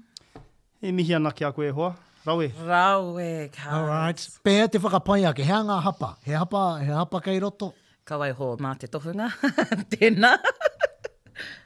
He 0.82 0.92
mihi 0.96 1.16
ana 1.18 1.32
ki 1.36 1.46
a 1.46 1.52
koe 1.54 1.72
hoa. 1.76 1.96
Rau 2.26 2.42
e. 2.44 2.48
Rau 2.64 3.18
All 3.18 3.86
right. 3.88 4.24
Pea 4.44 4.68
te 4.68 4.78
whakapai 4.80 5.24
ake, 5.30 5.44
hea 5.48 5.62
ngā 5.64 5.78
hapa. 5.84 6.14
He 6.26 6.32
hapa, 6.36 6.62
he 6.84 6.92
hapa 6.92 7.22
kei 7.24 7.40
roto. 7.40 7.72
Kawai 8.06 8.32
ho, 8.34 8.54
mā 8.58 8.74
te 8.80 8.88
tohunga. 8.90 9.28
Tēnā. 9.94 10.34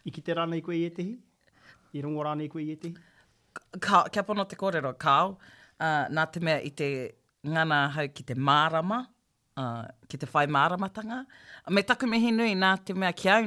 Iki 0.05 0.21
te 0.21 0.33
rānei 0.35 0.61
koe 0.65 0.75
i 0.77 0.85
etehi? 0.89 1.15
I 1.93 2.01
rungo 2.03 2.23
rānei 2.27 2.49
koe 2.51 2.61
i 2.63 2.75
etehi? 2.75 2.93
Ka, 3.81 4.03
kia 4.13 4.23
pono 4.27 4.45
te 4.45 4.55
kōrero, 4.59 4.93
kāo. 4.99 5.37
Uh, 5.79 6.05
nā 6.13 6.27
te 6.31 6.39
mea 6.43 6.59
i 6.63 6.69
te 6.69 6.87
ngana 7.43 7.87
hau 7.97 8.05
ki 8.13 8.23
te 8.31 8.35
mārama. 8.37 9.01
Mm 9.07 9.12
uh, 9.61 9.83
ki 10.09 10.17
te 10.23 10.27
whai 10.33 10.45
māramatanga. 10.47 11.21
Me 11.69 11.81
taku 11.81 12.07
me 12.09 12.19
hinui 12.21 12.53
nā 12.59 12.73
te 12.85 12.93
mea 12.93 13.11
ki 13.13 13.29
au 13.29 13.43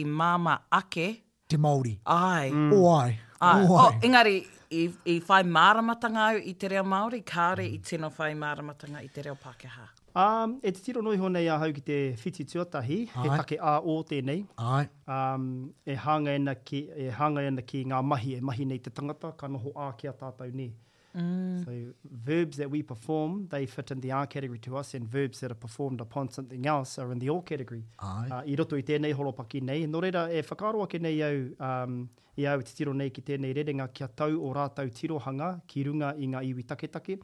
i 0.00 0.04
māma 0.04 0.58
ake. 0.70 1.08
Te 1.50 1.56
Māori. 1.58 1.96
Ai. 2.06 2.50
Mm. 2.52 2.72
O 2.78 2.84
ai. 2.94 3.18
ai. 3.40 3.64
O 3.66 3.76
ai. 3.82 3.86
Oh, 3.86 3.92
engari, 4.06 4.36
i, 4.70 4.84
i 5.10 5.16
whai 5.26 5.40
māramatanga 5.44 6.28
au 6.36 6.42
i 6.50 6.54
te 6.54 6.68
reo 6.70 6.84
Māori, 6.86 7.22
kāre 7.26 7.64
mm. 7.66 7.74
i 7.74 7.78
tino 7.88 8.10
whai 8.18 8.32
māramatanga 8.38 9.02
i 9.02 9.08
te 9.08 9.24
reo 9.26 9.34
Pākehā. 9.34 9.88
Um, 10.10 10.56
e 10.66 10.72
te 10.74 10.80
tiro 10.82 11.02
noi 11.06 11.18
honei 11.22 11.46
a 11.46 11.54
hau 11.62 11.70
ki 11.72 11.82
te 11.86 11.96
whiti 12.18 12.42
tuatahi, 12.44 12.98
ai. 13.14 13.24
he 13.28 13.34
take 13.38 13.58
a 13.62 13.76
o 13.80 13.98
tēnei. 14.04 14.40
Ai. 14.58 14.82
Um, 15.06 15.44
e, 15.86 15.94
hanga 15.94 16.54
ki, 16.66 16.80
e 17.04 17.10
hanga 17.14 17.44
ena 17.46 17.62
ki 17.62 17.84
ngā 17.92 18.00
mahi, 18.04 18.36
e 18.38 18.46
mahi 18.46 18.66
nei 18.72 18.82
te 18.82 18.90
tangata, 18.94 19.30
ka 19.38 19.46
noho 19.50 19.70
a 19.84 19.92
kia 20.00 20.10
tātou 20.18 20.50
nei. 20.54 20.72
Mm. 21.16 21.64
So 21.64 21.92
verbs 22.04 22.56
that 22.58 22.70
we 22.70 22.82
perform, 22.82 23.48
they 23.50 23.66
fit 23.66 23.90
in 23.90 24.00
the 24.00 24.12
R 24.12 24.26
category 24.26 24.58
to 24.60 24.76
us, 24.76 24.94
and 24.94 25.08
verbs 25.08 25.40
that 25.40 25.50
are 25.50 25.54
performed 25.56 26.00
upon 26.00 26.30
something 26.30 26.64
else 26.66 26.98
are 26.98 27.10
in 27.12 27.18
the 27.18 27.30
O 27.30 27.40
category. 27.40 27.84
Ai. 27.98 28.28
Uh, 28.30 28.42
I 28.46 28.54
roto 28.56 28.76
i 28.76 28.82
tēnei 28.82 29.12
holopaki 29.12 29.60
nei. 29.62 29.86
Nō 29.86 30.02
reira, 30.02 30.28
e 30.30 30.42
whakaroa 30.42 30.86
ke 30.86 31.00
nei 31.02 31.20
au, 31.22 31.48
um, 31.58 32.08
i 32.38 32.46
au 32.46 32.60
te 32.62 32.74
tiro 32.76 32.92
nei 32.92 33.10
ki 33.10 33.22
tēnei 33.26 33.54
redenga, 33.56 33.88
kia 33.92 34.06
tau 34.08 34.38
o 34.38 34.52
rātau 34.54 34.90
tirohanga, 35.00 35.50
ki 35.66 35.84
runga 35.90 36.12
i 36.16 36.28
ngā 36.30 36.44
iwi 36.52 36.62
taketake. 36.64 37.18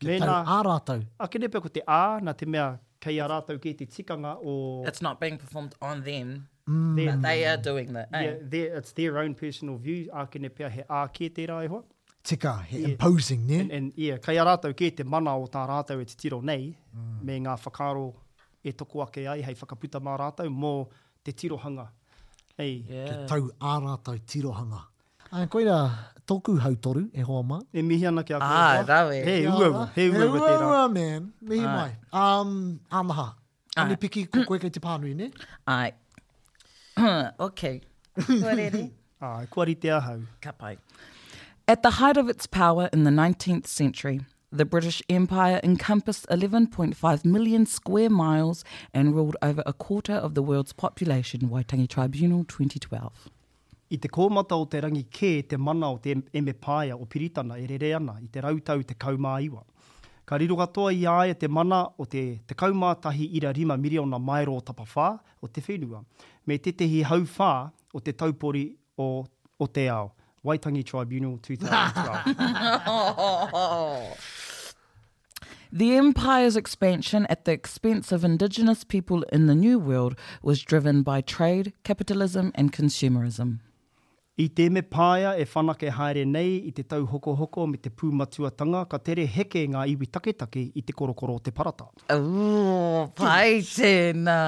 Ki 0.00 0.06
Mena, 0.08 0.26
tau 0.26 0.36
ā 0.40 0.58
rātau? 0.70 1.04
A 1.24 1.28
ke 1.28 1.38
nepe 1.42 1.60
ko 1.64 1.68
te 1.68 1.84
ā, 1.86 2.00
nā 2.24 2.34
te 2.36 2.46
mea, 2.46 2.72
kei 3.00 3.18
a 3.20 3.28
rātau 3.28 3.60
ki 3.60 3.74
te 3.82 3.86
tikanga 3.86 4.38
o... 4.42 4.82
It's 4.86 5.02
not 5.02 5.20
being 5.20 5.36
performed 5.36 5.74
on 5.82 6.02
them. 6.04 6.48
Mm. 6.68 7.22
They 7.22 7.44
are 7.44 7.56
doing 7.56 7.92
that. 7.92 8.08
Yeah, 8.10 8.74
it's 8.78 8.90
their 8.92 9.18
own 9.18 9.34
personal 9.36 9.76
view. 9.76 10.08
A 10.12 10.26
ke 10.26 10.40
nepe 10.40 10.66
he 10.70 10.82
ā 10.82 11.04
ke 11.12 11.28
te 11.30 11.46
rāi 11.46 11.68
hoa 11.68 11.84
tika, 12.26 12.58
he 12.68 12.78
yeah. 12.78 12.88
imposing, 12.90 13.46
ne? 13.46 13.60
And, 13.60 13.70
and 13.72 13.92
yeah, 13.96 14.18
kai 14.18 14.34
a 14.38 14.44
rātou 14.46 14.74
kē 14.76 14.88
te 14.98 15.04
mana 15.06 15.36
o 15.38 15.46
tā 15.52 15.62
rātou 15.68 16.02
e 16.02 16.06
te 16.10 16.16
tiro 16.22 16.40
nei, 16.44 16.66
mm. 16.72 17.22
me 17.28 17.38
ngā 17.46 17.54
whakaro 17.62 18.08
e 18.66 18.72
toko 18.74 19.04
ake 19.06 19.24
ai, 19.30 19.38
hei 19.46 19.54
whakaputa 19.62 20.02
mā 20.08 20.16
rātou, 20.24 20.50
mō 20.64 20.74
te 21.26 21.32
tirohanga. 21.32 21.86
Hei. 22.58 22.82
Yeah. 22.90 23.06
Ke 23.06 23.32
tau 23.32 23.48
ā 23.62 23.76
rātou 23.86 24.18
tirohanga. 24.34 24.82
Ai, 25.34 25.46
koira, 25.52 25.78
tōku 26.30 26.58
hau 26.66 26.74
toru, 26.88 27.06
e 27.14 27.24
hoa 27.30 27.44
mā. 27.54 27.60
E 27.72 27.82
mihi 27.86 28.06
ana 28.10 28.22
ki 28.26 28.36
a 28.38 28.42
koira. 28.42 28.82
Ah, 28.82 28.84
rawe. 28.90 29.16
Hei, 29.30 29.44
ua, 29.46 29.56
hei 29.62 29.70
ua, 29.70 29.88
hei 29.94 30.28
ua, 30.28 30.44
hei 30.44 30.60
ua, 30.60 30.84
man. 30.98 31.32
Mihi 31.42 31.62
ai. 31.64 31.74
mai. 31.78 32.22
Um, 32.24 32.54
āmaha. 33.02 33.30
Ani 33.76 33.96
piki 34.02 34.24
ko 34.32 34.44
koe 34.48 34.58
kei 34.62 34.72
te 34.72 34.80
pānui, 34.82 35.14
ne? 35.18 35.30
Ai. 35.70 35.92
ok. 37.48 37.66
Kua 38.26 38.54
rere. 38.56 38.86
Ai, 39.26 39.44
kua 39.52 39.66
rite 39.68 39.90
ahau. 39.98 40.22
Ka 40.40 40.54
Ka 40.56 40.58
pai. 40.64 40.76
At 41.68 41.82
the 41.82 41.90
height 41.90 42.16
of 42.16 42.28
its 42.28 42.46
power 42.46 42.88
in 42.92 43.02
the 43.02 43.10
19th 43.10 43.66
century, 43.66 44.20
the 44.52 44.64
British 44.64 45.02
Empire 45.10 45.60
encompassed 45.64 46.24
11.5 46.28 47.24
million 47.24 47.66
square 47.66 48.08
miles 48.08 48.64
and 48.94 49.16
ruled 49.16 49.36
over 49.42 49.64
a 49.66 49.72
quarter 49.72 50.12
of 50.12 50.34
the 50.34 50.42
world's 50.42 50.72
population, 50.72 51.40
Waitangi 51.50 51.88
Tribunal 51.88 52.44
2012. 52.44 53.28
I 53.90 53.96
te 53.96 54.06
kōmata 54.06 54.52
o 54.52 54.66
te 54.66 54.80
rangi 54.80 55.04
kē 55.18 55.32
te 55.48 55.56
mana 55.56 55.90
o 55.90 55.96
te 55.96 56.14
emepaia 56.32 56.94
o 56.96 57.04
piritana 57.04 57.58
e 57.60 57.66
rere 57.74 57.94
ana 57.96 58.12
i 58.22 58.28
te 58.32 58.40
rautau 58.46 58.86
te 58.86 58.94
kaumāiwa. 58.94 59.64
Ka 60.24 60.36
riro 60.38 60.56
katoa 60.60 60.92
i 60.94 61.02
ae 61.16 61.32
te 61.34 61.48
mana 61.48 61.88
o 61.98 62.04
te 62.04 62.24
te 62.46 62.54
kaumātahi 62.54 63.26
ira 63.40 63.52
rima 63.52 63.76
miriona 63.76 64.20
mairo 64.20 64.54
o 64.60 64.60
tapawhā 64.60 65.18
o 65.42 65.48
te 65.48 65.60
whenua, 65.62 66.04
me 66.46 66.58
tetehi 66.58 67.02
hauwhā 67.10 67.52
o 67.92 67.98
te 67.98 68.12
taupori 68.12 68.64
o, 68.98 69.26
o 69.58 69.66
te 69.66 69.88
ao. 69.88 70.12
Waitangi 70.46 70.84
Tribunal 70.84 71.38
2012. 71.42 74.18
The 75.72 75.96
empire's 75.96 76.56
expansion 76.56 77.26
at 77.28 77.44
the 77.44 77.50
expense 77.52 78.12
of 78.12 78.24
indigenous 78.24 78.84
people 78.84 79.24
in 79.32 79.48
the 79.48 79.54
New 79.54 79.78
World 79.80 80.14
was 80.40 80.62
driven 80.62 81.02
by 81.02 81.20
trade, 81.20 81.72
capitalism 81.82 82.52
and 82.54 82.72
consumerism. 82.72 83.58
I 84.38 84.46
te 84.54 84.68
me 84.68 84.82
paia 84.82 85.34
e 85.40 85.44
whanake 85.44 85.90
haere 85.90 86.24
nei 86.26 86.50
i 86.68 86.70
te 86.76 86.82
tau 86.84 87.06
hoko 87.06 87.34
hoko 87.36 87.66
me 87.68 87.78
te 87.78 87.90
pūmatuatanga 87.90 88.84
ka 88.88 88.98
tere 88.98 89.24
heke 89.26 89.66
ngā 89.74 89.84
iwi 89.96 90.06
taketake 90.16 90.62
i 90.76 90.82
te 90.82 90.92
korokoro 90.92 91.38
te 91.42 91.50
parata. 91.50 91.84
Ooh, 92.14 93.08
pai 93.20 93.58
tēnā! 93.64 94.40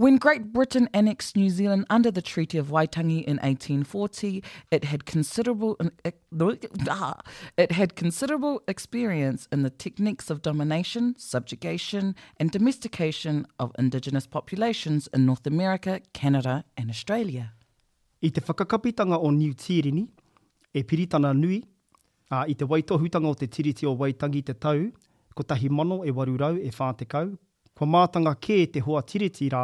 When 0.00 0.16
Great 0.16 0.54
Britain 0.54 0.88
annexed 0.94 1.36
New 1.36 1.50
Zealand 1.50 1.84
under 1.90 2.10
the 2.10 2.22
Treaty 2.22 2.56
of 2.56 2.68
Waitangi 2.68 3.22
in 3.22 3.36
1840, 3.36 4.42
it 4.70 4.84
had 4.84 5.04
considerable 5.04 5.76
eh, 6.06 6.12
ah, 6.88 7.20
it 7.58 7.72
had 7.72 7.96
considerable 7.96 8.62
experience 8.66 9.46
in 9.52 9.62
the 9.62 9.68
techniques 9.68 10.30
of 10.30 10.40
domination, 10.40 11.16
subjugation, 11.18 12.14
and 12.38 12.50
domestication 12.50 13.46
of 13.58 13.72
indigenous 13.78 14.26
populations 14.26 15.06
in 15.12 15.26
North 15.26 15.46
America, 15.46 16.00
Canada, 16.14 16.64
and 16.78 16.88
Australia. 16.88 17.52
I 18.24 18.28
te 18.28 18.40
whakakapitanga 18.40 19.18
o 19.22 19.28
New 19.28 19.52
Tirini, 19.52 20.08
e 20.72 20.82
piritana 20.82 21.34
nui, 21.38 21.62
a, 22.30 22.46
i 22.48 22.54
te 22.54 22.64
waitohutanga 22.64 23.26
o 23.26 23.34
te 23.34 23.48
tiriti 23.48 23.84
o 23.86 23.94
Waitangi 23.94 24.46
te 24.46 24.54
tau, 24.54 24.80
ko 25.34 25.42
tahi 25.42 25.68
mano 25.70 26.00
e 26.06 26.10
warurau 26.10 26.56
e 26.58 26.70
whātekau, 26.70 27.36
Kwa 27.80 27.88
mātanga 27.88 28.34
kē 28.36 28.56
te 28.74 28.80
hoa 28.84 29.00
tiritira 29.08 29.60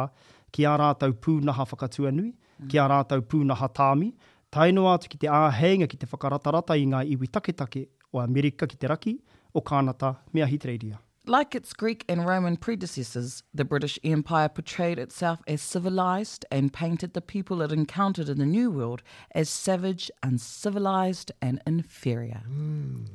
ki 0.49 0.63
a 0.65 0.71
rātou 0.81 1.11
pūnaha 1.21 1.67
whakatua 1.69 2.09
nui, 2.09 2.31
mm. 2.33 2.65
ki 2.71 2.79
a 2.81 2.85
rātou 2.89 3.21
pūnaha 3.29 3.67
tāmi, 3.77 4.07
taino 4.49 4.87
atu 4.89 5.11
ki 5.11 5.19
te 5.21 5.29
āheinga 5.29 5.85
ki 5.91 5.99
te 6.01 6.09
whakaratarata 6.09 6.73
i 6.81 6.87
ngā 6.89 7.03
iwi 7.13 7.29
taketake 7.29 7.83
o 8.09 8.17
Amerika 8.23 8.65
ki 8.71 8.79
te 8.81 8.89
raki, 8.89 9.13
o 9.53 9.61
Kānata, 9.61 10.15
mea 10.33 10.49
hitreiria. 10.49 10.97
Like 11.27 11.53
its 11.53 11.73
Greek 11.73 12.05
and 12.09 12.25
Roman 12.25 12.57
predecessors, 12.57 13.43
the 13.53 13.65
British 13.65 13.99
Empire 14.03 14.49
portrayed 14.49 14.97
itself 14.97 15.43
as 15.45 15.61
civilized 15.61 16.43
and 16.49 16.73
painted 16.73 17.13
the 17.13 17.21
people 17.21 17.61
it 17.61 17.71
encountered 17.71 18.29
in 18.29 18.39
the 18.39 18.47
New 18.49 18.71
World 18.71 19.03
as 19.35 19.47
savage, 19.47 20.09
uncivilized, 20.23 21.31
and 21.39 21.61
inferior. 21.67 22.41
Mm. 22.49 23.11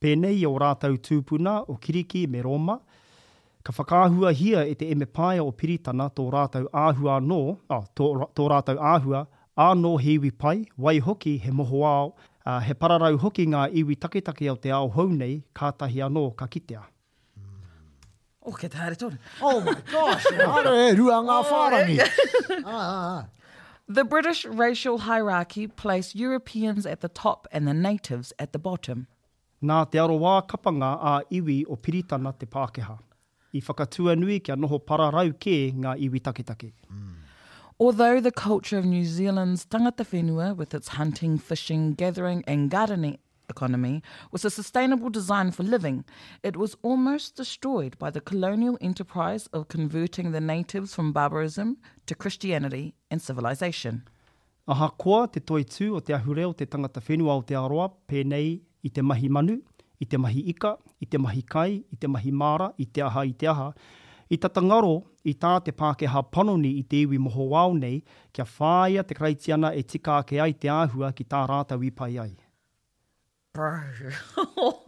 Pēnei 0.00 0.38
o 0.48 0.56
rātou 0.58 0.96
tūpuna 0.96 1.58
o 1.68 1.76
Kiriki 1.76 2.26
me 2.26 2.40
Roma, 2.40 2.80
Ka 3.66 3.72
whakāhua 3.80 4.30
hia 4.38 4.60
e 4.70 4.74
te 4.80 4.86
eme 4.94 5.06
pāia 5.18 5.42
o 5.44 5.50
piritana 5.50 6.04
tō 6.14 6.24
rātou 6.32 6.66
āhua 6.80 7.14
no, 7.28 7.38
ah, 7.74 7.80
tō, 7.98 8.10
tō 8.38 8.44
rātou 8.52 8.78
āhua, 8.90 9.22
āno 9.58 9.90
hiwi 10.02 10.30
pai, 10.42 10.58
wai 10.76 11.00
hoki 11.02 11.32
he 11.46 11.50
moho 11.50 11.80
ao, 11.84 12.04
uh, 12.44 12.60
he 12.60 12.76
pararau 12.82 13.18
hoki 13.18 13.46
ngā 13.54 13.62
iwi 13.82 13.96
taketake 14.04 14.46
o 14.52 14.54
te 14.54 14.70
ao 14.76 14.86
hou 14.96 15.08
nei, 15.08 15.42
tahi 15.80 15.98
anō 16.06 16.22
ka 16.38 16.46
kitea. 16.46 16.82
O 18.46 18.52
ke 18.54 18.68
tāre 18.70 18.94
tōre. 19.02 19.18
Oh 19.42 19.58
my 19.66 19.74
gosh! 19.90 20.24
Aro 20.46 20.72
e, 20.84 20.94
rua 21.00 21.18
ngā 21.26 21.40
oh, 21.40 21.50
whārangi. 21.50 21.96
yeah. 21.96 22.62
ah, 22.66 22.70
ah, 22.70 23.24
ah. 23.24 23.26
The 23.88 24.04
British 24.04 24.44
racial 24.44 24.98
hierarchy 25.08 25.66
placed 25.66 26.14
Europeans 26.14 26.86
at 26.86 27.00
the 27.00 27.08
top 27.08 27.48
and 27.50 27.66
the 27.66 27.74
natives 27.74 28.32
at 28.38 28.52
the 28.52 28.60
bottom. 28.60 29.08
Nā 29.60 29.90
te 29.90 29.98
aroa 29.98 30.44
kapanga 30.46 30.94
a 31.02 31.16
iwi 31.32 31.64
o 31.68 31.74
piritana 31.74 32.38
te 32.38 32.46
Pākehā 32.46 32.98
i 33.58 33.60
whakatua 33.66 34.14
nui 34.22 34.36
kia 34.48 34.56
noho 34.62 34.78
pararau 34.90 35.32
kē 35.44 35.56
ngā 35.84 35.92
iwi 36.06 36.20
taketake. 36.28 36.70
Mm. 36.92 37.12
Although 37.84 38.20
the 38.26 38.32
culture 38.44 38.78
of 38.80 38.86
New 38.92 39.04
Zealand's 39.14 39.64
tangata 39.74 40.04
whenua 40.12 40.48
with 40.56 40.74
its 40.78 40.92
hunting, 40.98 41.38
fishing, 41.50 41.90
gathering 42.02 42.42
and 42.54 42.70
gardening 42.74 43.16
economy 43.54 44.02
was 44.36 44.44
a 44.44 44.50
sustainable 44.54 45.10
design 45.18 45.50
for 45.56 45.62
living, 45.74 45.98
it 46.50 46.56
was 46.62 46.76
almost 46.92 47.36
destroyed 47.42 47.98
by 48.04 48.10
the 48.16 48.22
colonial 48.32 48.78
enterprise 48.90 49.46
of 49.60 49.68
converting 49.76 50.32
the 50.32 50.40
natives 50.54 50.94
from 50.94 51.12
barbarism 51.18 51.76
to 52.06 52.14
Christianity 52.24 52.86
and 53.10 53.22
civilization. 53.30 54.02
Aha 54.68 54.88
kua 55.04 55.26
te 55.36 55.40
toitū 55.52 55.92
o 55.96 56.00
te 56.00 56.12
ahure 56.20 56.44
o 56.48 56.52
te 56.62 56.66
tangata 56.76 57.04
whenua 57.10 57.36
o 57.36 57.42
te 57.52 57.54
aroa 57.64 57.90
pēnei 58.12 58.48
i 58.84 58.88
te 58.90 59.02
mahi 59.10 59.28
manu, 59.38 59.60
i 60.00 60.04
te 60.04 60.16
mahi 60.16 60.40
ika, 60.50 60.76
i 61.00 61.06
te 61.06 61.18
mahi 61.18 61.42
kai, 61.42 61.70
i 61.92 61.96
te 62.00 62.06
mahi 62.08 62.32
mara, 62.32 62.70
i 62.78 62.86
te 62.86 63.02
aha, 63.02 63.24
i 63.24 63.32
te 63.32 63.46
aha. 63.46 63.70
I 64.30 64.36
tatangaro, 64.42 64.94
i 65.22 65.34
tā 65.38 65.50
te 65.64 65.70
Pākehā 65.72 66.20
Panoni 66.34 66.72
i 66.80 66.82
te 66.82 67.04
iwi 67.06 67.18
moho 67.22 67.44
wau 67.52 67.76
nei, 67.78 68.00
kia 68.34 68.44
whāia 68.56 69.04
te 69.06 69.14
kraitiana 69.14 69.70
e 69.78 69.82
tika 69.86 70.16
ake 70.22 70.40
ai 70.42 70.52
te 70.52 70.68
āhua 70.72 71.12
ki 71.14 71.24
tā 71.30 71.44
rāta 71.46 71.78
wipai 71.78 72.16
ai. 72.24 72.32
Bro. 73.54 73.78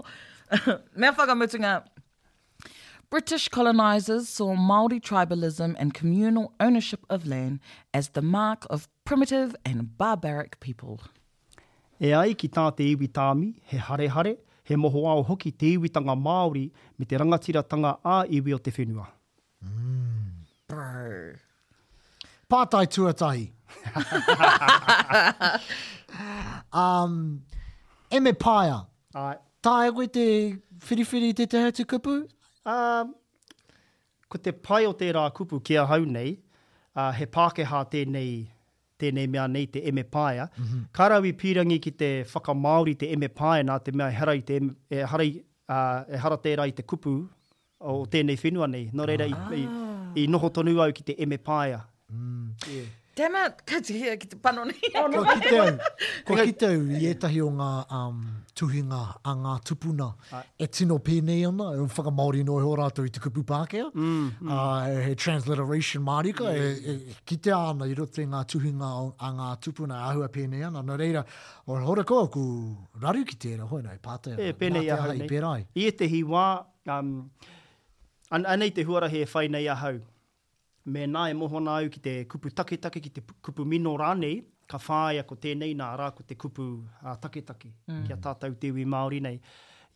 Mea 0.96 1.12
whakamutunga. 1.12 1.76
British 3.10 3.46
colonizers 3.48 4.28
saw 4.28 4.54
Māori 4.56 4.98
tribalism 5.00 5.74
and 5.78 5.94
communal 5.94 6.52
ownership 6.60 7.06
of 7.08 7.24
land 7.26 7.60
as 7.94 8.10
the 8.10 8.20
mark 8.20 8.66
of 8.68 8.88
primitive 9.04 9.54
and 9.64 9.96
barbaric 9.96 10.58
people. 10.60 11.00
E 12.00 12.10
ai 12.12 12.34
ki 12.34 12.48
tā 12.50 12.66
te 12.76 12.90
iwi 12.96 13.08
tāmi, 13.08 13.54
he 13.64 13.76
hare 13.78 14.08
hare, 14.10 14.34
he 14.68 14.76
moho 14.80 15.04
ao 15.10 15.22
hoki 15.28 15.50
te 15.60 15.68
iwitanga 15.74 16.14
Māori 16.26 16.62
me 16.98 17.04
te 17.10 17.16
rangatira 17.20 17.62
tanga 17.68 17.92
a 18.14 18.16
iwi 18.38 18.54
o 18.56 18.58
te 18.66 18.70
whenua. 18.78 19.06
Mm. 19.64 21.36
Pātai 22.52 22.82
tuatahi. 22.88 23.48
um, 26.84 27.14
e 28.16 28.20
me 28.26 28.32
pāia. 28.44 28.80
Tāia 29.62 29.92
koe 30.00 30.06
te 30.18 30.28
whiriwhiri 30.88 31.32
te 31.40 31.46
tehe 31.54 31.72
te 31.80 31.84
kupu? 31.94 32.18
Um, 32.74 33.14
ko 34.28 34.40
te 34.44 34.52
pai 34.68 34.84
o 34.88 34.92
te 35.04 35.08
rā 35.20 35.24
kupu 35.40 35.62
kia 35.70 35.86
hau 35.94 36.04
nei, 36.18 36.36
uh, 36.94 37.12
he 37.20 37.26
Pākehā 37.38 37.82
tēnei 37.96 38.20
nei 38.20 38.30
tēnei 39.00 39.28
mea 39.30 39.46
nei 39.48 39.66
te 39.72 39.82
eme 39.88 40.02
pāia. 40.12 40.48
Mm 40.56 40.64
-hmm. 40.66 40.84
Karawi 40.98 41.32
pīrangi 41.42 41.78
ki 41.84 41.90
te 42.00 42.10
whakamauri 42.34 42.94
te 43.04 43.10
eme 43.14 43.28
pāia 43.40 43.64
nā 43.70 43.78
te 43.88 43.92
mea 44.00 44.08
e 44.10 44.16
harai 44.20 44.40
te 44.50 44.56
eme, 44.60 44.70
e 44.90 45.04
harai, 45.12 45.28
uh, 45.76 46.16
e 46.16 46.20
haratera 46.26 46.66
i 46.66 46.70
te 46.78 46.82
kupu 46.82 47.14
o 47.80 47.96
tēnei 48.14 48.38
whenua 48.44 48.66
nei. 48.70 48.90
Nō 48.94 49.06
reira 49.10 49.28
ah. 49.28 49.30
i, 49.54 49.60
i, 49.62 49.66
ah. 49.66 50.10
i, 50.14 50.26
noho 50.28 50.48
tonu 50.50 50.78
au 50.86 50.92
ki 51.00 51.06
te 51.12 51.14
eme 51.26 51.38
pāia. 51.50 51.80
Mm. 52.10 52.52
Yeah. 52.74 52.88
Tema, 53.18 53.40
kati 53.66 53.96
hea 53.98 54.12
ki 54.16 54.28
te 54.30 54.36
panone. 54.38 54.74
Oh, 55.00 55.08
ko 55.10 55.22
ki 55.28 55.40
te 55.48 55.56
au, 55.58 55.94
ko 56.28 56.36
ki 56.38 56.52
te 56.60 56.68
au, 56.70 56.82
i 56.98 57.08
etahi 57.10 57.40
o 57.42 57.48
ngā 57.54 57.68
um, 57.96 58.18
tuhinga 58.60 58.98
a 59.26 59.32
ngā 59.40 59.54
tupuna 59.66 60.06
e 60.62 60.68
tino 60.76 61.00
pēnei 61.08 61.40
ana, 61.48 61.66
e 61.74 61.80
un 61.82 61.88
whakamauri 61.96 62.44
no 62.46 62.60
e 62.62 62.62
ho 62.68 62.76
rātou 62.78 63.08
i 63.08 63.10
te 63.10 63.18
kupu 63.24 63.42
pākea, 63.48 63.88
mm, 63.90 64.28
mm. 64.38 64.52
Uh, 64.56 65.02
he 65.08 65.16
transliteration 65.18 66.04
mārika, 66.06 66.46
mm. 66.46 66.60
e, 66.60 66.92
e, 66.92 67.18
e 67.18 67.26
ki 67.26 67.40
te 67.46 67.50
ana 67.58 67.88
i 67.90 67.96
rote 67.98 68.22
ngā 68.22 68.42
tuhinga 68.54 68.90
a 69.18 69.30
ngā 69.40 69.48
tupuna 69.66 69.98
a 69.98 70.12
ahua 70.12 70.28
pēnei 70.38 70.62
ana, 70.70 70.84
no 70.86 70.98
reira, 71.02 71.24
o 71.66 71.80
hore 71.88 72.04
koa 72.06 72.28
ku 72.36 72.44
raru 73.02 73.24
ki 73.32 73.40
tēra, 73.48 73.66
hoi 73.74 73.80
nei, 73.88 73.98
pātea, 74.04 74.38
e, 74.46 74.54
pēnei 74.62 74.86
a 74.94 75.00
hau 75.02 75.18
nei. 75.24 75.64
I 75.74 75.88
etahi 75.90 76.22
wā, 76.36 76.44
um, 76.94 77.10
an, 78.30 78.46
anei 78.54 78.70
te 78.78 78.86
huara 78.86 79.10
he 79.10 79.24
whainei 79.34 79.66
a 79.66 79.74
hau, 79.82 79.96
me 80.94 81.06
nā 81.12 81.26
e 81.30 81.36
mohona 81.38 81.76
au 81.82 81.88
ki 81.92 82.00
te 82.04 82.14
kupu 82.32 82.52
taketake, 82.60 83.00
ki 83.04 83.12
te 83.18 83.24
kupu 83.44 83.66
mino 83.68 83.94
rānei, 84.00 84.40
ka 84.68 84.80
whāia 84.88 85.24
ko 85.26 85.36
tēnei 85.42 85.74
nā 85.76 85.88
rā 86.00 86.10
ko 86.16 86.24
te 86.28 86.36
kupu 86.40 86.66
uh, 86.80 87.14
taketake, 87.22 87.70
mm. 87.88 88.02
ki 88.08 88.14
a 88.16 88.20
tātou 88.28 88.56
te 88.60 88.70
wī 88.74 88.84
Māori 88.88 89.20
nei. 89.24 89.38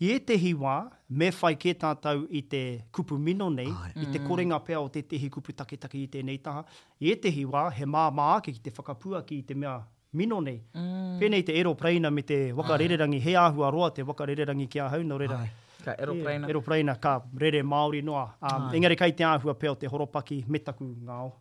I 0.03 0.11
e 0.15 0.19
te 0.29 0.35
hiwa, 0.41 0.77
me 1.15 1.29
whai 1.31 1.53
kē 1.63 1.75
tātou 1.83 2.25
i 2.35 2.41
te 2.53 2.63
kupu 2.97 3.19
mino 3.23 3.51
nei, 3.53 3.69
Ai. 3.71 3.93
i 4.03 4.07
te 4.11 4.19
mm. 4.19 4.27
korenga 4.27 4.59
pea 4.67 4.81
o 4.83 4.89
te 4.91 5.05
tehi 5.07 5.29
kupu 5.31 5.55
taketake 5.55 6.01
i 6.01 6.09
tēnei 6.15 6.41
taha. 6.43 6.65
I 7.01 7.13
e 7.13 7.17
te 7.23 7.31
hiwa, 7.33 7.69
he 7.77 7.87
mā 7.89 8.07
mā 8.15 8.33
ake 8.41 8.55
ki 8.57 8.65
te 8.69 8.73
whakapua 8.75 9.23
ki 9.29 9.43
i 9.43 9.47
te 9.49 9.55
mea 9.55 9.77
mino 10.19 10.41
nei. 10.45 10.59
Mm. 10.75 11.19
Pēnei 11.23 11.45
te 11.47 11.55
ero 11.61 11.77
preina 11.79 12.11
me 12.13 12.25
te 12.27 12.41
wakarererangi, 12.57 13.23
he 13.29 13.37
āhua 13.45 13.71
roa 13.73 13.93
te 13.95 14.05
wakarererangi 14.09 14.67
ki 14.75 14.83
a 14.83 14.91
hauna 14.97 15.21
reira. 15.23 15.39
Ai. 15.45 15.62
Ka 15.85 15.95
aeroplaina. 15.99 16.47
Yeah, 16.47 16.51
aeroplaina, 16.53 16.95
ka 17.01 17.13
rere 17.41 17.63
Māori 17.63 18.03
noa. 18.07 18.25
Um, 18.41 18.69
Ai. 18.69 18.79
engari 18.81 18.99
kai 19.03 19.11
te 19.21 19.27
āhua 19.31 19.55
peo 19.63 19.75
te 19.85 19.91
horopaki 19.95 20.41
metaku 20.57 20.87
ngāo. 21.11 21.33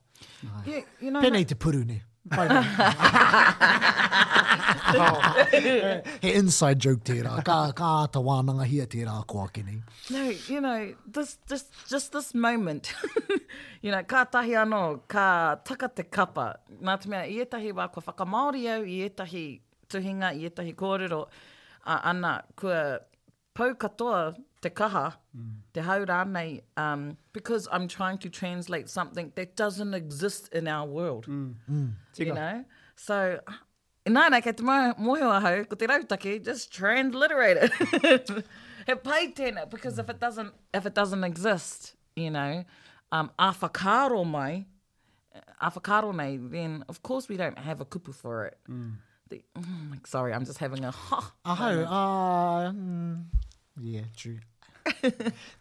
Yeah, 0.70 0.84
you 1.00 1.12
know, 1.12 1.22
Pēnei 1.26 1.48
te 1.54 1.58
puru 1.66 1.86
ne. 1.92 2.00
Oh. 4.94 5.46
he 6.22 6.32
inside 6.38 6.78
joke 6.84 7.02
tērā, 7.08 7.32
ka, 7.48 7.72
ka 7.76 7.88
ata 8.04 8.20
wānanga 8.24 8.66
hia 8.68 8.84
tērā 8.92 9.14
koa 9.28 9.46
kini. 9.50 9.78
No, 10.12 10.24
you 10.52 10.60
know, 10.62 10.92
this, 11.18 11.38
this, 11.48 11.64
just 11.88 12.12
this 12.12 12.34
moment, 12.36 12.92
you 13.82 13.92
know, 13.92 14.02
ka 14.04 14.26
tahi 14.26 14.52
anō, 14.64 14.82
ka 15.08 15.56
taka 15.64 15.88
te 15.88 16.04
kapa, 16.04 16.58
nā 16.90 16.98
te 17.04 17.08
mea, 17.14 17.24
i 17.24 17.40
etahi 17.46 17.72
wā 17.78 17.88
kua 17.94 18.04
whakamaori 18.10 18.66
au, 18.74 18.84
i 18.84 19.00
etahi 19.08 19.46
tuhinga, 19.88 20.34
i 20.36 20.52
etahi 20.52 20.76
kōrero, 20.76 21.22
uh, 21.28 22.00
ana, 22.12 22.34
kua 22.58 22.84
pau 23.54 23.74
katoa 23.74 24.36
te 24.62 24.70
kaha, 24.70 25.14
mm. 25.36 25.52
te 25.74 25.82
haura 25.82 26.26
nei, 26.30 26.62
um, 26.78 27.18
because 27.34 27.68
I'm 27.72 27.88
trying 27.88 28.18
to 28.20 28.30
translate 28.30 28.90
something 28.90 29.32
that 29.36 29.56
doesn't 29.56 29.94
exist 29.94 30.50
in 30.54 30.68
our 30.68 30.88
world. 30.88 31.26
Mm. 31.28 31.56
Mm. 31.70 31.88
You 32.18 32.26
Tika. 32.26 32.34
know? 32.34 32.66
So, 32.96 33.40
Nā, 34.08 34.30
nā, 34.32 34.42
kei 34.42 34.52
te 34.54 34.64
mohio 34.64 35.30
ahau, 35.30 35.70
ko 35.70 35.76
te 35.76 35.86
rautake, 35.86 36.44
just 36.44 36.72
transliterate 36.74 37.70
it. 38.04 38.44
He 38.88 38.96
pai 38.96 39.32
tēnā, 39.32 39.70
because 39.70 40.00
if 40.00 40.10
it 40.10 40.20
doesn't, 40.20 40.52
if 40.74 40.88
it 40.88 40.96
doesn't 40.96 41.24
exist, 41.24 41.94
you 42.16 42.32
know, 42.32 42.64
um, 43.12 43.30
a 43.38 43.52
whakaro 43.52 44.26
mai, 44.26 44.66
a 45.62 45.70
whakaro 45.70 46.16
nei, 46.16 46.38
then 46.42 46.84
of 46.90 47.04
course 47.04 47.30
we 47.30 47.38
don't 47.38 47.60
have 47.60 47.80
a 47.80 47.86
kupu 47.86 48.12
for 48.14 48.46
it. 48.48 48.58
Mm 48.68 48.94
the, 49.32 49.41
mm, 49.58 49.91
like, 49.91 50.06
sorry, 50.06 50.34
I'm 50.34 50.46
just 50.46 50.60
having 50.60 50.84
a 50.86 50.91
ha. 50.91 51.32
Aho, 51.46 51.74
uh, 51.98 52.72
yeah, 53.82 54.06
true. 54.15 54.39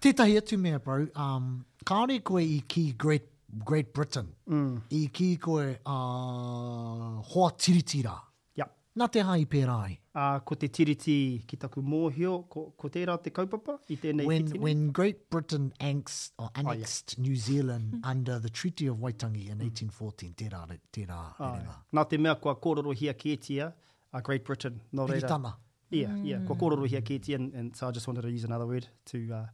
Tētahi 0.02 0.38
atu 0.40 0.58
mea, 0.58 0.78
bro. 0.80 1.06
Um, 1.14 1.64
kāore 1.86 2.22
koe 2.24 2.38
i 2.42 2.62
ki 2.68 2.92
Great, 2.92 3.26
Great 3.64 3.92
Britain. 3.94 4.28
Mm. 4.48 4.82
I 4.90 5.06
ki 5.12 5.36
koe 5.36 5.76
uh, 5.94 7.14
hoa 7.30 7.48
tiritira. 7.64 8.18
Yep. 8.56 8.72
Nā 8.98 9.08
te 9.12 9.24
hai 9.30 9.40
pērā 9.56 9.78
uh, 10.14 10.38
ko 10.44 10.56
te 10.60 10.68
tiriti 10.76 11.14
ki 11.48 11.58
taku 11.62 11.82
mōhio, 11.86 12.34
ko, 12.52 12.66
ko 12.78 12.90
tērā 12.92 13.16
te 13.24 13.32
kaupapa 13.34 13.76
i 13.94 13.98
nei 14.04 14.26
when, 14.26 14.46
fitine? 14.46 14.62
When 14.64 14.82
Great 14.98 15.24
Britain 15.30 15.72
angst, 15.78 16.32
or 16.38 16.50
annexed 16.54 17.14
oh, 17.18 17.22
yeah. 17.22 17.28
New 17.28 17.36
Zealand 17.36 18.00
under 18.04 18.38
the 18.38 18.50
Treaty 18.50 18.86
of 18.88 18.96
Waitangi 18.98 19.46
in 19.48 19.58
1814, 19.62 20.34
tērā, 20.34 20.62
tērā. 20.92 21.20
Oh, 21.38 21.54
yeah. 21.56 21.78
Nā 21.96 22.06
te 22.10 22.18
mea 22.18 22.34
kua 22.40 22.56
kōrero 22.56 22.94
hia 22.98 23.14
kētia, 23.14 23.70
uh, 24.12 24.20
Great 24.20 24.44
Britain, 24.44 24.80
no 24.92 25.06
reira. 25.06 25.22
Piritama. 25.24 25.54
Yeah, 25.90 26.10
mm. 26.14 26.26
yeah, 26.26 26.42
kua 26.46 26.56
kōrero 26.60 26.88
hia 26.90 27.00
kētia, 27.02 27.36
and, 27.38 27.54
and 27.54 27.76
so 27.76 27.88
I 27.88 27.92
just 27.92 28.06
wanted 28.08 28.22
to 28.22 28.30
use 28.30 28.44
another 28.44 28.66
word 28.66 28.86
to 29.12 29.22
uh, 29.34 29.46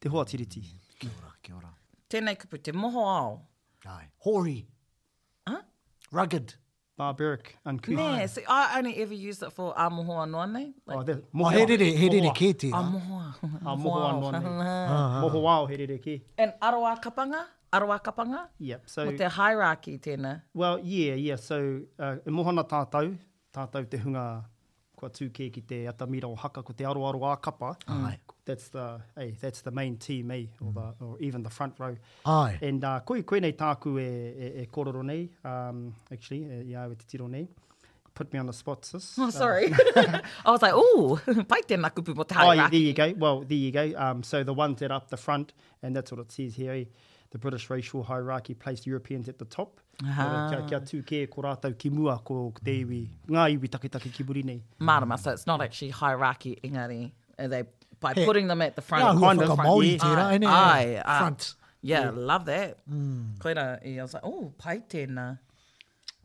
te 0.00 0.08
hoa 0.08 0.24
tiriti. 0.26 0.62
Mm. 0.64 0.86
Kia 1.02 1.18
ora, 1.18 1.34
kia 1.42 1.56
ora. 1.62 1.74
Tēnei 2.10 2.38
kupu, 2.38 2.60
te 2.62 2.72
moho 2.74 3.04
ao. 3.10 3.36
Ai, 3.90 4.06
hori. 4.26 4.62
Huh? 5.48 5.62
Rugged. 6.10 6.16
Rugged 6.20 6.56
barbaric 6.96 7.56
and 7.64 7.82
cool. 7.82 7.94
Nee, 7.96 8.26
see, 8.26 8.42
I 8.48 8.78
only 8.78 8.96
ever 9.02 9.14
used 9.14 9.42
it 9.42 9.52
for 9.52 9.74
amoho 9.74 10.14
anuane. 10.24 10.72
Like, 10.86 10.98
oh, 10.98 11.02
there, 11.02 11.20
he 11.52 11.76
rere, 11.76 11.96
he 11.96 12.08
rere 12.08 12.32
ki 12.34 12.52
te. 12.54 12.70
Amoho. 12.70 13.22
Amoho 13.64 14.32
anuane. 14.32 14.42
Moho 15.22 15.42
wao, 15.46 15.66
he 15.70 15.76
rere 15.76 15.98
ki. 15.98 16.22
And 16.38 16.52
aroa 16.62 16.98
kapanga? 17.02 17.42
Aroa 17.72 18.00
kapanga? 18.02 18.48
Yep, 18.58 18.82
so... 18.86 19.06
With 19.06 19.18
the 19.18 19.28
hierarchy 19.28 19.98
tēnā. 19.98 20.42
Well, 20.54 20.80
yeah, 20.82 21.14
yeah, 21.14 21.36
so 21.36 21.82
uh, 21.98 22.16
e 22.26 22.30
mohana 22.30 22.64
tātou, 22.66 23.16
tātou 23.52 23.88
te 23.90 23.98
hunga 23.98 24.44
kua 24.96 25.10
tūke 25.10 25.50
ki 25.52 25.60
te 25.60 25.82
atamira 25.90 26.24
o 26.30 26.34
haka 26.34 26.62
ko 26.62 26.72
te 26.72 26.84
aroa 26.84 27.32
a 27.32 27.36
kapa. 27.36 27.76
Mm 27.86 28.14
that's 28.46 28.68
the 28.68 28.98
hey, 29.18 29.30
eh, 29.30 29.32
that's 29.40 29.60
the 29.62 29.72
main 29.72 29.96
team, 29.98 30.30
eh, 30.30 30.44
or 30.60 30.72
mm. 30.72 30.94
or 31.02 31.18
even 31.20 31.42
the 31.42 31.48
front 31.50 31.74
row. 31.78 31.96
Ai. 32.24 32.58
And 32.62 32.82
uh 32.84 33.00
koi 33.00 33.22
koi 33.22 33.40
nei 33.40 33.50
taku 33.52 33.98
e 33.98 34.02
e, 34.02 34.62
e 34.62 34.66
kororo 34.72 35.02
nei, 35.04 35.28
um 35.44 35.94
actually, 36.10 36.44
e, 36.44 36.62
ia 36.70 36.88
e 36.90 36.94
te 36.96 37.04
tiro 37.06 37.28
Put 38.14 38.32
me 38.32 38.38
on 38.38 38.46
the 38.46 38.52
spot, 38.54 38.84
sis. 38.86 39.18
Oh, 39.18 39.24
um, 39.24 39.30
sorry. 39.30 39.66
Uh, 39.94 40.20
I 40.46 40.50
was 40.50 40.62
like, 40.62 40.72
oh, 40.74 41.20
bike 41.48 41.66
them 41.68 41.80
makupu 41.82 42.14
mo 42.16 42.22
te 42.22 42.34
Oh, 42.38 42.54
there 42.56 42.72
you 42.74 42.94
go. 42.94 43.12
Well, 43.14 43.40
there 43.42 43.58
you 43.58 43.70
go. 43.72 43.92
Um, 43.94 44.22
so 44.22 44.42
the 44.42 44.54
one 44.54 44.74
that 44.76 44.90
up 44.90 45.10
the 45.10 45.18
front, 45.18 45.52
and 45.82 45.94
that's 45.94 46.10
what 46.12 46.20
it 46.22 46.32
says 46.32 46.54
here, 46.54 46.72
eh? 46.72 46.84
the 47.32 47.38
British 47.38 47.68
racial 47.68 48.02
hierarchy 48.02 48.54
placed 48.54 48.86
Europeans 48.86 49.28
at 49.28 49.36
the 49.38 49.44
top. 49.44 49.80
Uh 50.02 50.06
ah. 50.12 50.50
mm. 50.56 50.78
so 55.22 55.30
it's 55.32 55.46
not 55.46 55.60
actually 55.60 55.90
hierarchy, 55.90 56.58
engari. 56.64 57.12
Are 57.38 57.48
they 57.48 57.64
by 58.00 58.14
he, 58.14 58.24
putting 58.24 58.46
them 58.48 58.62
at 58.62 58.76
the 58.76 58.82
front. 58.82 59.04
Yeah, 59.04 59.20
kind 59.26 59.42
of 59.42 59.54
front. 59.56 59.84
Yeah. 59.84 59.98
Tira, 59.98 60.22
ai, 60.22 60.38
ai, 60.44 61.02
uh, 61.04 61.18
front. 61.18 61.54
Yeah, 61.82 62.02
yeah, 62.04 62.10
love 62.10 62.44
that. 62.46 62.78
Mm. 62.88 63.38
Koina, 63.38 63.98
I 63.98 64.02
was 64.02 64.14
like, 64.14 64.22
oh, 64.24 64.52
pai 64.58 64.80
tēnā. 64.80 65.38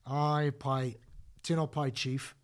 Ai, 0.08 0.52
pai. 0.58 0.96
Tēnā 1.44 1.72
pai, 1.72 1.92
chief 1.92 2.36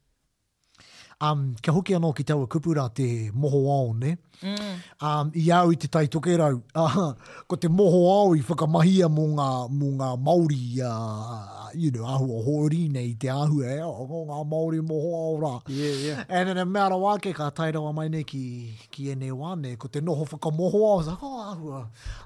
um, 1.22 1.56
ka 1.62 1.72
hoki 1.74 1.94
anō 1.98 2.12
ki 2.18 2.24
tau 2.30 2.42
a 2.42 2.48
e 2.48 2.48
kupu 2.54 2.76
rā 2.78 2.88
te 2.94 3.08
moho 3.34 3.62
ao, 3.74 3.94
ne? 3.94 4.18
Mm. 4.38 4.82
Um, 5.02 5.32
I 5.34 5.48
au 5.58 5.72
i 5.74 5.76
te 5.82 5.88
tai 5.90 6.06
toke 6.14 6.36
rau, 6.38 6.60
uh, 6.78 7.16
ko 7.50 7.56
te 7.58 7.68
moho 7.74 8.02
ao 8.14 8.36
i 8.38 8.44
whakamahia 8.46 9.08
mō 9.10 9.24
ngā, 9.40 9.48
mō 9.80 9.90
ngā 10.02 10.10
Māori, 10.28 10.62
uh, 10.86 11.70
you 11.74 11.90
know, 11.92 12.06
ahua 12.06 12.44
hōri, 12.46 12.84
nei 12.94 13.14
i 13.14 13.16
te 13.18 13.32
ahu, 13.34 13.64
e, 13.66 13.80
eh? 13.80 13.88
Oh, 13.88 14.22
ngā 14.30 14.44
Māori 14.52 14.84
moho 14.92 15.14
ao 15.24 15.34
rā. 15.42 15.54
Yeah, 15.68 15.98
yeah. 16.06 16.24
And 16.30 16.50
in 16.54 16.62
a 16.62 16.66
mara 16.66 16.98
wāke, 17.02 17.32
ka 17.34 17.50
tai 17.50 17.72
rawa 17.72 17.94
mai 17.98 18.08
ne 18.14 18.22
ki, 18.24 18.76
ki 18.92 19.10
ene 19.16 19.32
wā, 19.34 19.56
ne, 19.60 19.74
ko 19.76 19.88
te 19.90 20.02
noho 20.02 20.28
whakamoho 20.30 20.84
ao, 20.92 21.02
sa, 21.02 21.18
oh, 21.22 21.42
ahua, 21.54 21.82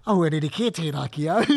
ahua, 0.05 0.33
ne, 0.35 0.43
ne, 0.43 0.51
kē 0.51 0.67
tēnā 0.81 1.07
ki 1.15 1.29
au. 1.31 1.47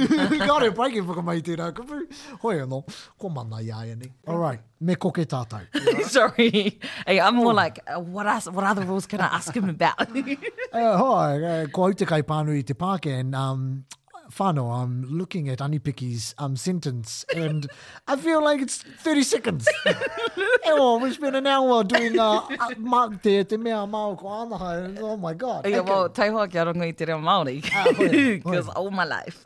Ka 0.47 0.59
re, 0.63 0.71
paike 0.79 1.03
whakamahi 1.03 1.43
tēnā 1.51 1.73
kupu. 1.75 1.99
Hoi 2.47 2.61
anō, 2.63 2.85
ko 3.19 3.29
mana 3.41 3.59
i 3.63 3.73
aia, 3.75 3.97
ne. 3.99 4.15
All 4.29 4.39
right 4.39 4.61
me 4.85 4.95
koke 4.97 5.25
tātou. 5.25 5.65
Sorry. 6.05 6.79
Hey, 7.07 7.21
I'm 7.21 7.37
more 7.37 7.53
oh. 7.53 7.63
like, 7.63 7.81
uh, 7.87 8.01
what, 8.01 8.27
are, 8.27 8.41
what 8.53 8.65
other 8.65 8.85
rules 8.85 9.07
can 9.07 9.21
I 9.21 9.27
ask 9.27 9.55
him 9.57 9.69
about? 9.69 9.99
uh, 10.01 10.97
hoi, 10.99 11.45
uh, 11.45 11.67
ko 11.69 11.89
au 11.89 11.93
te 11.93 12.05
kai 12.05 12.23
pānu 12.23 12.57
i 12.59 12.63
te 12.63 12.75
pāke, 12.75 13.19
and 13.19 13.35
um, 13.35 13.87
whānau, 14.33 14.67
I'm 14.75 15.03
looking 15.05 15.49
at 15.49 15.61
Anipiki's 15.61 16.35
um, 16.39 16.55
sentence, 16.57 17.25
and 17.35 17.67
I 18.07 18.17
feel 18.17 18.45
like 18.45 18.61
it's 18.61 18.77
30 18.83 19.23
seconds. 19.23 19.69
e 19.87 19.95
o, 20.39 20.77
oh, 20.85 20.99
we 20.99 21.11
spent 21.15 21.35
an 21.35 21.47
hour 21.47 21.83
doing 21.83 22.19
a 22.19 22.23
uh, 22.23 22.47
uh, 22.61 22.75
mark 22.77 23.23
there, 23.23 23.45
te 23.45 23.57
mea 23.57 23.81
māo 23.95 24.19
ko 24.19 24.27
anaha, 24.27 24.85
and 24.85 24.99
oh 24.99 25.17
my 25.17 25.33
god. 25.33 25.67
Yeah, 25.67 25.79
okay. 25.81 25.91
well, 25.91 26.09
tai 26.11 26.29
hoa 26.29 26.47
ki 26.47 26.59
arongo 26.59 26.83
i 26.85 26.91
te 26.91 27.07
reo 27.07 27.19
Māori, 27.19 27.57
because 27.63 28.69
ah, 28.69 28.73
uh, 28.73 28.81
all 28.83 28.91
my 28.91 29.05
life. 29.07 29.45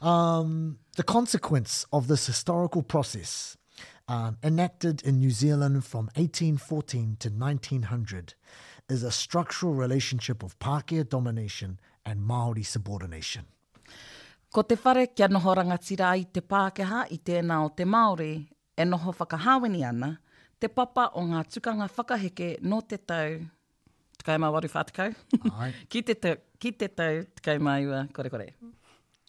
um, 0.00 0.78
the 0.96 1.02
consequence 1.02 1.84
of 1.92 2.08
this 2.08 2.26
historical 2.26 2.82
process, 2.82 3.57
um, 4.08 4.36
enacted 4.42 5.02
in 5.04 5.18
New 5.18 5.30
Zealand 5.30 5.82
from 5.84 6.06
1814 6.16 7.16
to 7.20 7.28
1900 7.30 8.34
is 8.88 9.02
a 9.02 9.10
structural 9.10 9.74
relationship 9.74 10.42
of 10.42 10.58
Pākehā 10.58 11.08
domination 11.08 11.78
and 12.04 12.20
Māori 12.24 12.64
subordination. 12.64 13.44
Ko 14.50 14.62
te 14.62 14.76
whare 14.84 15.06
kia 15.08 15.28
noho 15.28 15.52
rangatira 15.54 16.14
i 16.16 16.22
te 16.32 16.40
Pākehā 16.40 17.04
i 17.12 17.18
tēnā 17.24 17.58
o 17.64 17.68
te 17.68 17.84
Māori, 17.84 18.32
e 18.78 18.84
noho 18.86 19.12
whakahāweni 19.20 19.84
ana, 19.88 20.14
te 20.60 20.68
papa 20.68 21.10
o 21.18 21.22
ngā 21.22 21.42
tukanga 21.52 21.88
whakaheke 21.92 22.56
no 22.62 22.80
te 22.80 22.96
tau 22.96 23.38
Tukai 24.18 24.34
mai 24.42 24.48
waru 24.50 24.66
whātikau. 24.72 25.12
ki, 25.92 26.00
te 26.02 26.14
tau, 26.18 26.38
ki 26.58 26.72
te 26.74 26.88
tau, 27.00 27.20
tukai 27.38 27.54
mai 27.62 27.84
ua, 27.86 28.00
kore 28.12 28.26
kore. 28.32 28.48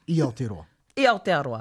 I 0.09 0.15
Aotearoa. 0.25 0.63
I 0.97 1.05
Aotearoa. 1.11 1.59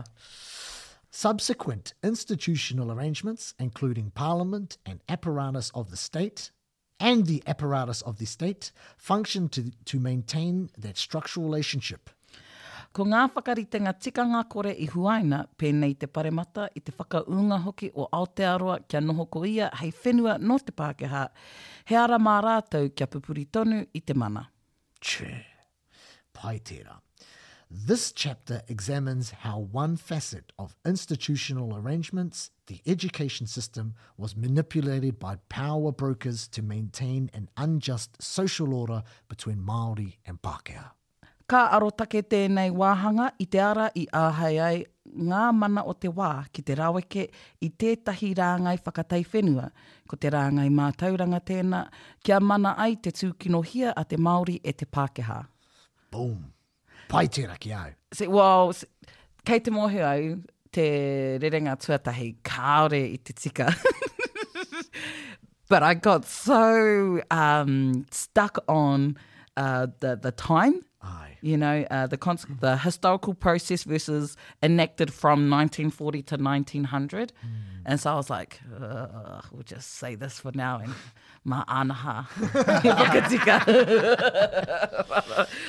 Subsequent 1.27 1.95
institutional 2.05 2.93
arrangements, 2.93 3.53
including 3.59 4.13
Parliament 4.13 4.79
and 4.87 5.01
apparatus 5.09 5.69
of 5.75 5.91
the 5.91 5.97
state, 5.97 6.53
and 7.01 7.27
the 7.27 7.43
apparatus 7.45 8.03
of 8.03 8.19
the 8.19 8.25
state, 8.25 8.71
function 8.97 9.49
to, 9.49 9.73
to 9.85 9.99
maintain 9.99 10.71
that 10.85 10.97
structural 10.97 11.45
relationship. 11.49 12.09
Ko 12.95 13.03
ngā 13.09 13.25
whakaritenga 13.35 13.97
tika 13.99 14.23
ngā 14.31 14.45
kore 14.49 14.71
i 14.71 14.87
huaina, 14.95 15.43
pēnei 15.63 15.99
te 15.99 16.07
paremata 16.07 16.69
i 16.79 16.85
te 16.87 16.95
whakaunga 17.01 17.59
hoki 17.65 17.91
o 17.97 18.07
Aotearoa 18.21 18.79
kia 18.87 19.01
noho 19.09 19.29
ko 19.29 19.43
ia 19.45 19.73
hei 19.81 19.91
whenua 20.05 20.37
no 20.39 20.61
te 20.71 20.77
Pākehā, 20.85 21.25
he 21.91 21.97
ara 22.07 22.23
mā 22.29 22.37
rātou 22.47 22.87
kia 22.95 23.11
pupuri 23.17 23.49
tonu 23.59 23.83
i 23.93 24.05
te 24.11 24.15
mana. 24.15 24.47
Tchē, 25.03 25.35
pai 26.33 26.61
tērā 26.61 27.01
this 27.71 28.13
chapter 28.13 28.63
examines 28.69 29.31
how 29.43 29.59
one 29.59 29.97
facet 29.97 30.53
of 30.59 30.75
institutional 30.87 31.77
arrangements, 31.77 32.51
the 32.67 32.81
education 32.87 33.47
system, 33.47 33.95
was 34.17 34.37
manipulated 34.37 35.19
by 35.19 35.37
power 35.49 35.93
brokers 35.93 36.49
to 36.49 36.63
maintain 36.63 37.31
an 37.35 37.49
unjust 37.57 38.23
social 38.23 38.73
order 38.73 39.03
between 39.29 39.59
Māori 39.59 40.17
and 40.27 40.41
Pākehā. 40.41 40.93
Ka 41.49 41.69
arotake 41.79 42.23
tēnei 42.29 42.71
wāhanga 42.73 43.31
i 43.41 43.45
te 43.47 43.59
ara 43.59 43.89
i 43.97 44.05
āhai 44.13 44.57
ai 44.61 44.85
ngā 45.33 45.45
mana 45.61 45.85
o 45.89 45.93
te 45.97 46.09
wā 46.13 46.45
ki 46.53 46.63
te 46.63 46.75
raweke 46.77 47.25
i 47.65 47.71
tētahi 47.71 48.35
rāngai 48.41 48.75
whakatai 48.85 49.23
whenua, 49.33 49.71
ko 50.09 50.17
te 50.21 50.29
rāngai 50.35 50.69
mātauranga 50.81 51.41
tēna, 51.53 51.87
kia 52.25 52.41
mana 52.41 52.75
ai 52.77 52.95
te 52.97 53.13
tūkinohia 53.23 53.95
a 53.97 54.05
te 54.05 54.17
Māori 54.29 54.61
e 54.63 54.73
te 54.73 54.85
Pākehā. 54.89 55.41
Boom! 56.11 56.53
Paiteraki 57.09 57.73
au. 57.73 57.91
Se, 58.13 58.27
well, 58.29 58.73
se, 58.75 58.87
kei 59.49 59.59
te 59.65 59.71
mōhe 59.73 60.01
au, 60.05 60.37
te 60.77 60.85
rerenga 61.43 61.75
tuatahi 61.81 62.29
kāore 62.45 63.01
i 63.15 63.19
te 63.25 63.33
tika. 63.33 63.71
but 65.69 65.83
I 65.83 65.95
got 65.95 66.27
so 66.27 67.21
um, 67.31 68.07
stuck 68.11 68.59
on 68.69 69.17
uh, 69.59 69.89
the 70.01 70.17
the 70.17 70.33
time. 70.33 70.83
You 71.41 71.57
know, 71.57 71.87
uh, 71.89 72.09
the 72.09 72.19
mm. 72.19 72.59
the 72.61 72.77
historical 72.77 73.33
process 73.33 73.85
versus 73.85 74.37
enacted 74.61 75.13
from 75.15 75.49
1940 75.49 76.23
to 76.25 76.37
1900. 76.37 77.33
Mm. 77.33 77.33
And 77.87 78.01
so 78.01 78.11
I 78.11 78.15
was 78.17 78.29
like, 78.29 78.61
Ugh, 78.75 79.45
we'll 79.53 79.63
just 79.63 79.95
say 79.99 80.17
this 80.17 80.41
for 80.41 80.51
now. 80.53 80.81
And 80.81 80.93
ma 81.45 81.65
anaha. 81.67 82.27
Pukatika. 82.27 83.63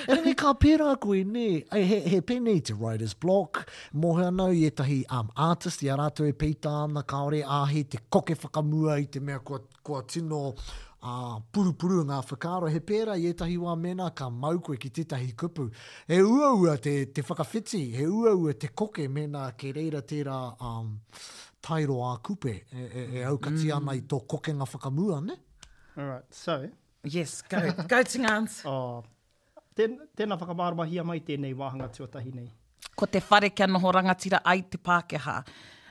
And 0.08 0.26
he 0.26 0.34
ka 0.34 0.54
pera 0.56 0.96
koe 0.98 1.22
ne, 1.24 1.64
he, 1.72 1.84
he 2.00 2.20
pene 2.22 2.60
te 2.62 2.74
writer's 2.74 3.14
block, 3.14 3.70
mohe 3.96 4.24
anau 4.26 4.50
i 4.52 4.66
etahi 4.72 5.06
um, 5.14 5.30
artist, 5.38 5.84
i 5.84 5.88
arato 5.96 6.26
e 6.28 6.32
peita 6.32 6.70
ana 6.86 7.04
kaore 7.04 7.44
ahi, 7.48 7.84
te 7.84 8.00
koke 8.12 8.32
whakamua 8.36 8.94
i 8.94 9.04
te 9.04 9.20
mea 9.20 9.38
kua, 9.46 9.60
kua 9.84 10.02
tino 10.04 10.54
a 11.02 11.40
puru 11.54 11.72
puru 11.80 12.02
ngā 12.04 12.18
whakaro 12.28 12.68
he 12.72 12.80
pēra 12.84 13.16
i 13.20 13.30
etahi 13.30 13.56
wā 13.62 13.76
mena 13.80 14.10
ka 14.16 14.28
mau 14.30 14.60
koe 14.64 14.76
ki 14.78 14.90
tētahi 15.00 15.32
kupu. 15.38 15.70
He 16.08 16.18
ua 16.24 16.50
ua 16.60 16.74
te, 16.78 16.94
te 17.14 17.24
whakawhiti, 17.24 17.84
he 17.96 18.08
ua 18.08 18.34
ua 18.36 18.54
te 18.54 18.68
koke 18.82 19.06
mena 19.08 19.46
ke 19.58 19.72
reira 19.76 20.02
tērā 20.04 20.40
um, 20.68 20.98
tairo 21.64 22.02
a 22.10 22.18
kupe 22.24 22.54
e, 22.74 22.86
e, 23.00 23.06
e 23.22 23.24
aukati 23.28 23.70
mm. 23.70 23.78
ana 23.78 23.96
i 23.96 24.02
tō 24.12 24.20
koke 24.34 24.52
ngā 24.56 24.68
whakamua, 24.74 25.22
ne? 25.24 25.40
Alright, 25.98 26.28
so... 26.32 26.62
Yes, 27.08 27.38
go, 27.48 27.58
go 27.88 28.02
to 28.04 28.20
ngāns. 28.26 28.58
oh, 28.68 29.06
tēn, 29.76 29.94
tēnā 30.20 30.36
whakamāramahia 30.40 31.06
mai 31.08 31.22
tēnei 31.24 31.54
wāhanga 31.56 31.88
tuatahi 31.96 32.34
nei. 32.36 32.50
Ko 33.00 33.08
te 33.08 33.22
whare 33.30 33.54
kia 33.56 33.70
noho 33.72 33.94
rangatira 33.96 34.42
ai 34.44 34.66
te 34.68 34.78
Pākehā. 34.84 35.38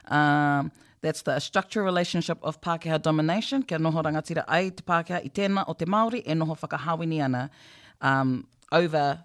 Um, 0.08 0.68
That's 1.00 1.22
the 1.22 1.38
structural 1.38 1.84
relationship 1.84 2.38
of 2.42 2.60
Pākehā 2.60 3.00
domination. 3.00 3.62
Kia 3.62 3.78
noho 3.78 4.02
rangatira 4.02 4.44
ai 4.48 4.70
te 4.70 4.82
Pākehā 4.82 5.22
i 5.24 5.30
tēnā 5.30 5.64
o 5.68 5.74
te 5.74 5.86
Māori 5.86 6.22
e 6.26 6.34
noho 6.34 6.56
whakahawini 6.58 7.20
ana 7.24 7.50
um, 8.00 8.46
over 8.72 9.22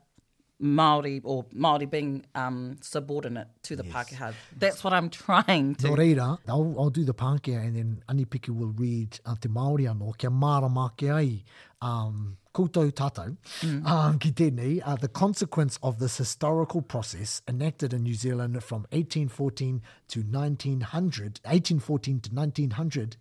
Māori 0.62 1.19
or 1.23 1.43
Māori 1.45 1.89
being 1.89 2.25
um, 2.36 2.77
subordinate 2.81 3.47
to 3.63 3.75
the 3.75 3.83
yes. 3.86 3.93
Pākehā. 3.95 4.33
That's 4.57 4.83
what 4.83 4.93
I'm 4.93 5.09
trying 5.09 5.75
to... 5.75 5.88
Nō 5.88 5.97
reira, 5.97 6.38
I'll, 6.47 6.75
I'll 6.77 6.91
do 6.91 7.03
the 7.05 7.13
Pākehā 7.13 7.59
and 7.65 7.75
then 7.75 8.03
Anipiki 8.07 8.49
will 8.55 8.71
read 8.77 9.19
uh, 9.25 9.36
te 9.39 9.49
Māori 9.49 9.89
anō 9.91 10.15
kia 10.17 10.29
māra 10.29 10.71
māke 10.71 11.09
ai 11.13 11.43
um, 11.81 12.38
koutou 12.53 12.91
tatou 12.93 13.31
mm. 13.31 13.81
um, 13.89 14.17
ki 14.21 14.31
tēnei, 14.37 14.75
uh, 14.85 14.95
the 15.01 15.07
consequence 15.09 15.79
of 15.81 15.97
this 16.03 16.17
historical 16.17 16.81
process 16.81 17.41
enacted 17.47 17.93
in 17.93 18.03
New 18.03 18.13
Zealand 18.13 18.61
from 18.63 18.85
1814 18.91 19.81
to 20.09 20.19
1900, 20.21 21.41
1814 21.43 22.19
to 22.21 22.33
1900 22.33 23.17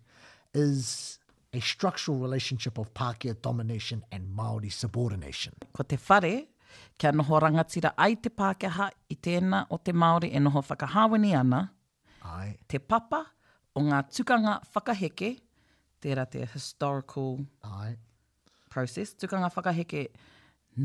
is 0.53 1.19
a 1.53 1.59
structural 1.59 2.17
relationship 2.19 2.77
of 2.77 2.93
Pākehā 2.93 3.39
domination 3.41 4.03
and 4.11 4.29
Māori 4.37 4.71
subordination. 4.71 5.53
Ko 5.73 5.83
te 5.83 5.97
whare, 6.07 6.43
kia 6.97 7.11
noho 7.13 7.41
rangatira 7.41 7.91
ai 7.97 8.15
te 8.15 8.29
Pākehā 8.29 8.89
i 9.09 9.15
tēna 9.17 9.65
o 9.73 9.77
te 9.77 9.91
Māori 9.93 10.31
e 10.33 10.39
noho 10.45 10.61
whakahāwini 10.69 11.33
ana, 11.39 11.65
ai. 12.25 12.53
te 12.67 12.77
papa 12.79 13.25
o 13.75 13.81
ngā 13.81 14.03
tukanga 14.13 14.59
whakaheke, 14.75 15.35
tērā 16.03 16.27
te 16.29 16.45
historical 16.53 17.39
ai 17.65 17.95
process. 18.73 19.13
Tukanga 19.19 19.49
whakaheke, 19.55 20.01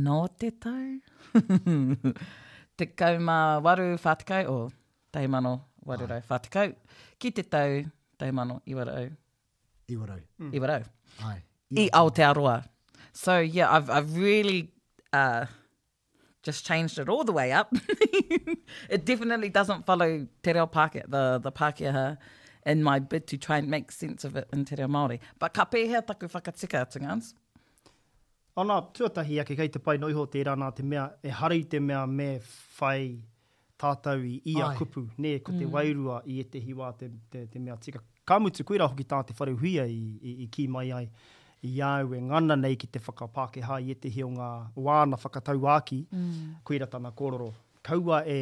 nō 0.08 0.18
te 0.44 0.50
tau. 0.64 0.88
te 2.78 2.88
kauma 3.02 3.38
waru 3.68 3.88
whātikau, 4.06 4.42
o 4.44 4.56
mano 4.56 4.72
teimano 5.16 5.54
warurau 5.88 6.20
whātikau, 6.30 6.74
ki 7.18 7.30
te 7.38 7.42
tau 7.48 7.80
teimano 8.20 8.60
iwarau. 8.74 9.06
Iwarau. 9.96 10.20
Mm. 10.40 10.52
Iwarau. 10.60 10.90
Ai. 11.30 11.36
I 11.84 11.88
aroa. 12.32 12.64
So, 13.14 13.38
yeah, 13.40 13.72
I've, 13.72 13.88
I've 13.90 14.16
really 14.16 14.70
uh, 15.12 15.46
just 16.42 16.66
changed 16.66 16.98
it 16.98 17.08
all 17.08 17.24
the 17.24 17.32
way 17.32 17.50
up. 17.52 17.72
it 18.88 19.04
definitely 19.06 19.48
doesn't 19.48 19.86
follow 19.86 20.26
Te 20.42 20.52
Reo 20.52 20.66
Pākehā, 20.66 21.08
the, 21.10 21.40
the 21.42 21.50
Pākehā, 21.50 22.18
in 22.66 22.82
my 22.82 22.98
bid 22.98 23.26
to 23.28 23.38
try 23.38 23.58
and 23.58 23.68
make 23.68 23.90
sense 23.90 24.24
of 24.24 24.36
it 24.36 24.46
in 24.52 24.64
Te 24.66 24.76
Reo 24.76 24.86
Māori. 24.88 25.18
But 25.38 25.54
ka 25.54 25.64
pēhea 25.64 26.06
taku 26.06 26.28
whakatika 26.28 26.84
atu, 26.84 27.00
Ngāns. 27.00 27.32
Mm. 27.32 27.36
Ana, 28.60 28.82
tuatahi 28.92 29.36
ake 29.40 29.54
kei 29.58 29.68
te 29.74 29.78
pai 29.86 29.98
noiho 30.02 30.22
te 30.30 30.40
rana 30.46 30.70
te 30.78 30.82
mea, 30.92 31.02
e 31.28 31.30
harai 31.40 31.58
te 31.74 31.78
mea 31.90 32.00
me 32.20 32.24
whai 32.78 33.04
tātau 33.82 34.24
i 34.28 34.54
a 34.58 34.64
Ai. 34.68 34.70
kupu, 34.80 35.02
ne, 35.26 35.32
ko 35.46 35.54
te 35.58 35.62
mm. 35.68 35.76
wairua 35.76 36.16
i 36.34 36.40
e 36.42 36.46
te 36.54 36.58
hiwa 36.64 36.88
te, 37.02 37.06
te, 37.34 37.44
te 37.52 37.62
mea 37.66 37.76
tika. 37.86 38.02
Ka 38.26 38.40
mutu 38.42 38.66
kuira 38.70 38.88
hoki 38.90 39.06
tā 39.14 39.20
te 39.30 39.36
whare 39.38 39.54
huia 39.62 39.86
i, 39.94 40.00
i, 40.00 40.34
i 40.48 40.48
ki 40.56 40.66
mai 40.74 40.84
ai, 40.96 41.04
i 41.70 41.76
au 41.92 42.16
e 42.18 42.26
ngana 42.32 42.58
nei 42.58 42.74
ki 42.82 42.90
te 42.96 43.02
whakapākeha 43.08 43.78
i 43.86 43.94
e 43.94 43.98
te 44.04 44.10
hi 44.14 44.26
o 44.26 44.32
ngā 44.34 44.50
wāna 44.90 45.20
whakatau 45.22 45.70
āki, 45.78 46.00
mm. 46.10 46.52
kuira 46.66 46.90
tāna 46.96 47.14
kororo. 47.22 47.52
Kaua 47.90 48.24
e, 48.34 48.40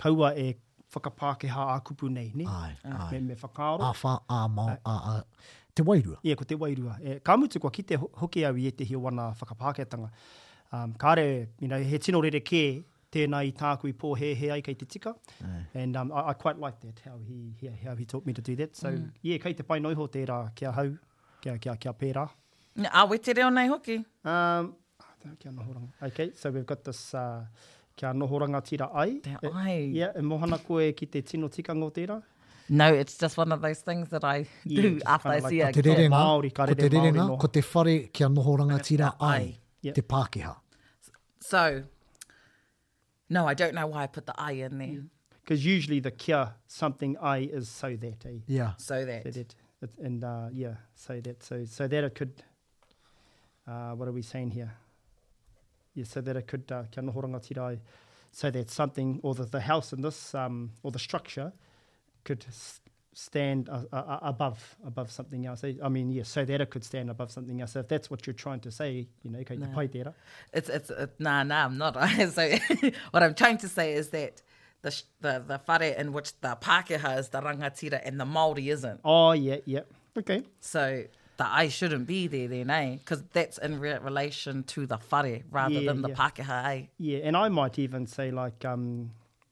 kaua 0.00 0.32
e 0.40 0.48
whakapākeha 0.96 1.68
a 1.74 1.80
kupu 1.88 2.08
nei, 2.14 2.30
ne? 2.40 2.48
Ai, 2.48 2.72
ai. 2.88 3.04
Me, 3.18 3.22
me 3.34 3.38
whakaaro. 3.44 3.84
A, 3.84 3.92
wha, 4.00 4.16
a, 4.40 4.42
mau, 4.60 4.72
a, 4.72 4.96
a, 4.96 5.16
a, 5.16 5.18
a 5.20 5.61
te 5.74 5.82
wairua. 5.86 6.18
Ie, 6.22 6.28
yeah, 6.30 6.36
ko 6.38 6.44
te 6.44 6.56
wairua. 6.58 6.96
E, 7.00 7.18
ka 7.24 7.36
mutu 7.36 7.60
kua 7.60 7.70
ki 7.74 7.82
te 7.88 7.96
hoke 7.96 8.44
au 8.46 8.58
i 8.60 8.66
e 8.68 8.72
te 8.76 8.84
hiawana 8.88 9.30
whakapāketanga. 9.38 10.10
Um, 10.72 10.94
ka 10.98 11.14
re, 11.18 11.46
you 11.60 11.68
know, 11.68 11.80
he 11.82 11.98
tino 11.98 12.20
rere 12.24 12.40
kē, 12.40 12.60
tēnā 13.12 13.42
i 13.48 13.52
tāku 13.56 13.88
i 13.90 13.96
pō 13.96 14.12
he 14.20 14.30
he 14.40 14.50
ai 14.52 14.60
kei 14.64 14.74
te 14.82 14.86
tika. 14.88 15.14
Yeah. 15.42 15.58
And 15.82 15.96
um, 16.00 16.12
I, 16.12 16.26
I 16.32 16.32
quite 16.34 16.58
like 16.58 16.78
that, 16.80 17.00
how 17.04 17.18
he, 17.18 17.54
he, 17.60 17.70
how 17.86 17.94
he 17.96 18.04
taught 18.04 18.26
me 18.26 18.32
to 18.32 18.40
do 18.42 18.56
that. 18.56 18.76
So, 18.76 18.90
mm. 18.92 19.10
yeah, 19.22 19.38
kei 19.38 19.54
te 19.54 19.64
pai 19.64 19.80
noiho 19.84 20.08
tērā 20.16 20.40
kia 20.54 20.72
hau, 20.76 20.90
kia, 21.40 21.56
kia, 21.58 21.76
kia 21.76 21.92
pērā. 22.04 22.26
Awe 22.92 23.18
te 23.20 23.34
reo 23.36 23.48
nei 23.52 23.68
hoki? 23.68 23.98
Um, 24.24 24.74
kia 25.40 25.52
nohoranga. 25.52 25.88
Okay, 26.10 26.32
so 26.34 26.50
we've 26.50 26.66
got 26.68 26.84
this... 26.84 27.02
Uh, 27.14 27.44
kia 27.94 28.08
nohoranga 28.16 28.62
tira 28.64 28.86
ai. 28.96 29.18
Te 29.22 29.34
e, 29.44 29.48
ai. 29.52 29.72
E, 29.82 29.88
yeah, 30.00 30.14
e 30.16 30.22
mohana 30.24 30.56
koe 30.66 30.88
ki 30.96 31.06
te 31.12 31.20
tino 31.28 31.50
tikanga 31.52 31.90
o 31.90 31.92
tērā. 31.92 32.16
No, 32.72 32.90
it's 32.94 33.18
just 33.18 33.36
one 33.36 33.52
of 33.52 33.60
those 33.60 33.80
things 33.80 34.08
that 34.10 34.24
I 34.24 34.46
do 34.66 34.94
yeah, 34.94 34.98
after 35.04 35.28
I 35.28 35.40
see 35.40 35.62
like, 35.62 35.76
a 35.76 35.82
Ko 35.82 35.82
te 35.82 35.90
rere 35.92 36.08
ngā, 36.08 36.54
ka 36.56 36.64
ko 36.70 36.74
te 36.74 36.88
rere 36.88 37.12
ko 37.42 37.46
te 37.56 37.60
whare 37.70 37.96
kia 38.18 38.28
noho 38.36 38.54
rangatira 38.60 39.10
ai, 39.28 39.58
yep. 39.88 39.94
te 39.94 40.00
Pākehā. 40.12 40.54
So, 41.48 41.82
no, 43.28 43.46
I 43.46 43.52
don't 43.52 43.74
know 43.74 43.86
why 43.88 44.04
I 44.04 44.06
put 44.06 44.24
the 44.24 44.32
I 44.38 44.52
in 44.52 44.78
there. 44.78 45.02
Because 45.42 45.66
yeah. 45.66 45.72
usually 45.74 46.00
the 46.00 46.12
kia, 46.12 46.54
something 46.66 47.14
I 47.18 47.40
is 47.60 47.68
so 47.68 47.94
that, 47.94 48.24
eh? 48.24 48.38
Yeah. 48.46 48.70
So 48.78 49.04
that. 49.04 49.22
So 49.24 49.44
that 49.80 49.98
and 49.98 50.24
uh, 50.24 50.46
yeah, 50.50 50.76
so 50.94 51.20
that, 51.20 51.42
so, 51.42 51.66
so 51.66 51.86
that 51.86 52.04
it 52.04 52.14
could, 52.14 52.42
uh, 53.68 53.90
what 53.92 54.08
are 54.08 54.12
we 54.12 54.22
saying 54.22 54.52
here? 54.52 54.72
Yeah, 55.92 56.04
so 56.04 56.22
that 56.22 56.36
it 56.36 56.46
could, 56.46 56.72
uh, 56.72 56.84
kia 56.90 57.04
noho 57.04 57.22
rangatira 57.22 57.72
ai, 57.74 57.80
so 58.30 58.50
that 58.50 58.70
something, 58.70 59.20
or 59.22 59.34
the, 59.34 59.44
the 59.44 59.60
house 59.60 59.92
in 59.92 60.00
this, 60.00 60.34
um, 60.34 60.70
or 60.82 60.90
the 60.90 60.98
structure, 60.98 61.52
could 62.24 62.44
stand 63.14 63.68
uh, 63.68 63.80
uh, 63.92 63.96
uh, 63.96 64.18
above 64.22 64.76
above 64.86 65.10
something 65.10 65.46
else. 65.46 65.62
I 65.64 65.88
mean, 65.88 66.10
yes, 66.10 66.28
so 66.28 66.44
that 66.44 66.60
it 66.60 66.70
could 66.70 66.84
stand 66.84 67.10
above 67.10 67.30
something 67.30 67.60
else. 67.60 67.72
So 67.72 67.80
if 67.80 67.88
that's 67.88 68.10
what 68.10 68.26
you're 68.26 68.34
trying 68.34 68.60
to 68.60 68.70
say, 68.70 69.06
you 69.22 69.30
know, 69.30 69.38
okay, 69.40 69.56
no. 69.56 69.66
pai 69.74 69.88
tera. 69.88 70.14
It's 70.52 70.68
it's 70.68 70.90
it, 70.90 71.14
nah 71.18 71.42
nah, 71.42 71.64
I'm 71.64 71.78
not. 71.78 71.94
so 72.30 72.48
what 73.10 73.22
I'm 73.22 73.34
trying 73.34 73.58
to 73.58 73.68
say 73.68 73.94
is 73.94 74.08
that 74.10 74.42
the 74.82 75.00
the 75.20 75.42
the 75.46 75.60
whare 75.68 75.92
in 75.98 76.12
which 76.12 76.38
the 76.40 76.56
Pākehā 76.60 77.18
is 77.18 77.28
the 77.28 77.40
rangatira 77.40 78.00
and 78.04 78.18
the 78.18 78.24
Maori 78.24 78.70
isn't. 78.70 79.00
Oh 79.04 79.32
yeah, 79.32 79.56
yeah, 79.66 79.80
okay. 80.18 80.42
So 80.60 81.04
the 81.36 81.46
I 81.46 81.68
shouldn't 81.68 82.06
be 82.06 82.26
there 82.28 82.48
then, 82.48 82.70
eh? 82.70 82.96
Because 82.96 83.22
that's 83.34 83.58
in 83.58 83.78
re- 83.80 83.98
relation 83.98 84.62
to 84.74 84.86
the 84.86 84.98
whare 85.10 85.42
rather 85.50 85.74
yeah, 85.74 85.92
than 85.92 86.00
the 86.02 86.10
yeah. 86.10 86.14
Pākehā, 86.14 86.80
eh? 86.82 86.86
Yeah, 86.98 87.18
and 87.24 87.36
I 87.36 87.48
might 87.50 87.78
even 87.78 88.06
say 88.06 88.30
like 88.30 88.64
um, 88.64 89.10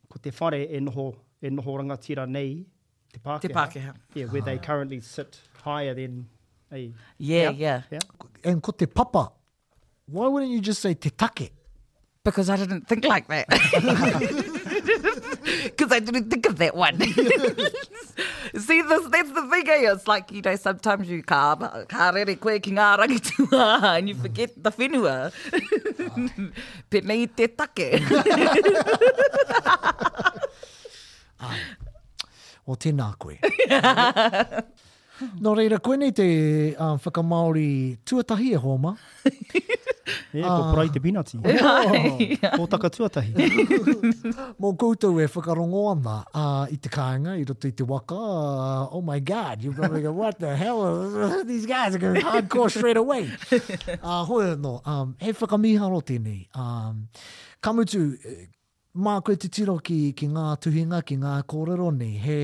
ko 0.09 0.16
te 0.22 0.30
whare 0.30 0.54
e 0.62 0.78
noho 0.80 1.14
e 1.42 1.48
noho 1.50 1.96
tira 2.00 2.26
nei, 2.26 2.64
te 3.12 3.20
Pākehā. 3.20 3.40
Te 3.40 3.48
Pākehā. 3.48 3.94
Yeah, 4.14 4.26
where 4.33 4.42
uh, 4.42 4.44
they 4.44 4.57
ah. 4.59 4.61
currently 4.61 5.00
sit 5.00 5.38
higher 5.62 5.94
than 5.94 6.26
a... 6.72 6.92
Yeah, 7.18 7.50
yeah, 7.50 7.50
yeah. 7.50 7.83
yeah. 7.90 7.98
And 8.44 8.62
ko 8.62 8.72
te 8.72 8.87
papa, 8.87 9.33
why 10.07 10.26
wouldn't 10.29 10.53
you 10.53 10.61
just 10.61 10.83
say 10.83 10.94
te 10.94 11.11
take? 11.11 11.53
Because 12.22 12.50
I 12.50 12.57
didn't 12.57 12.87
think 12.87 13.05
like 13.07 13.26
that. 13.29 13.48
Because 15.64 15.90
I 15.92 16.00
didn't 16.00 16.29
think 16.29 16.46
of 16.46 16.59
that 16.59 16.76
one. 16.76 17.00
See, 17.00 18.83
this, 18.83 19.07
that's 19.09 19.31
the 19.33 19.48
thing, 19.50 19.64
eh? 19.68 19.90
It's 19.92 20.07
like, 20.07 20.31
you 20.31 20.42
know, 20.42 20.55
sometimes 20.57 21.09
you 21.09 21.22
ka, 21.22 21.57
ka 21.88 22.11
rere 22.11 22.35
koe 22.37 22.59
ki 22.61 22.72
ngā 22.72 22.98
rangi 22.98 23.96
and 23.98 24.09
you 24.11 24.14
forget 24.16 24.50
the 24.62 24.70
whenua. 24.70 25.33
Pēnei 26.90 27.35
te 27.35 27.46
take. 27.46 27.88
O 32.70 32.76
tēnā 32.76 33.11
koe. 33.20 33.38
Nō 35.44 35.53
reira, 35.57 35.76
koe 35.85 35.98
nei 36.00 36.14
te 36.16 36.24
uh, 36.81 36.94
whakamaori 37.05 37.98
tuatahi 38.09 38.55
e 38.57 38.61
homa. 38.62 38.94
e, 39.29 40.40
ko 40.40 40.55
uh, 40.55 40.68
praite 40.72 41.00
binati. 41.05 41.37
Oh, 41.40 41.96
ko 42.55 42.68
taka 42.72 42.88
tuatahi. 42.94 43.35
Mō 44.61 44.70
koutou 44.81 45.20
e 45.20 45.26
whakarongo 45.29 45.83
ana 45.90 46.18
uh, 46.31 46.72
i 46.72 46.79
te 46.81 46.88
kāinga, 46.94 47.35
i 47.40 47.44
roto 47.48 47.68
i 47.68 47.74
te 47.76 47.85
waka. 47.88 48.16
Uh, 48.20 48.94
oh 48.96 49.03
my 49.05 49.18
God, 49.20 49.61
you 49.64 49.72
probably 49.76 50.00
go, 50.05 50.12
what 50.12 50.38
the 50.40 50.55
hell? 50.57 51.42
These 51.50 51.66
guys 51.66 51.94
are 51.96 51.98
going 51.98 52.20
hardcore 52.20 52.70
straight 52.72 52.96
away. 53.00 53.29
Uh, 54.03 54.24
hoi 54.24 54.42
anō, 54.55 54.61
no, 54.61 54.81
um, 54.87 55.16
he 55.18 55.33
whakamiharo 55.33 56.00
tēnei. 56.05 56.48
Um, 56.57 57.09
kamutu, 57.62 58.14
uh, 58.16 58.46
mā 58.96 59.20
koe 59.22 59.38
te 59.38 59.50
tiro 59.53 59.76
ki, 59.85 60.12
ki 60.18 60.29
ngā 60.35 60.50
tuhinga, 60.64 61.03
ki 61.07 61.18
ngā 61.22 61.37
kōrero 61.48 61.90
ni, 61.94 62.11
he 62.18 62.40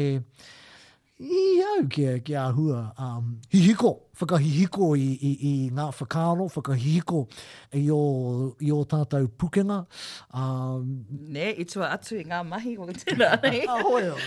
i 1.16 1.42
au 1.72 1.86
kia, 1.88 2.18
kia 2.20 2.42
hua 2.52 2.80
um, 3.00 3.30
hihiko, 3.50 3.94
whakahihiko 4.20 4.90
i, 5.00 5.06
i, 5.16 5.32
i 5.48 5.52
ngā 5.74 5.86
whakaro, 5.96 6.44
whakahihiko 6.52 7.22
i 7.80 7.86
o, 7.94 8.00
i 8.60 8.68
o 8.74 8.80
tātou 8.84 9.24
pukenga. 9.40 9.78
Um, 10.36 11.06
ne, 11.32 11.46
i 11.56 11.64
tua 11.64 11.88
atu 11.96 12.18
i 12.20 12.24
ngā 12.28 12.42
mahi 12.46 12.74
o 12.78 12.84
tēnā 12.92 13.30
nei. 13.46 13.62
Ahoi 13.78 14.10
o. 14.10 14.18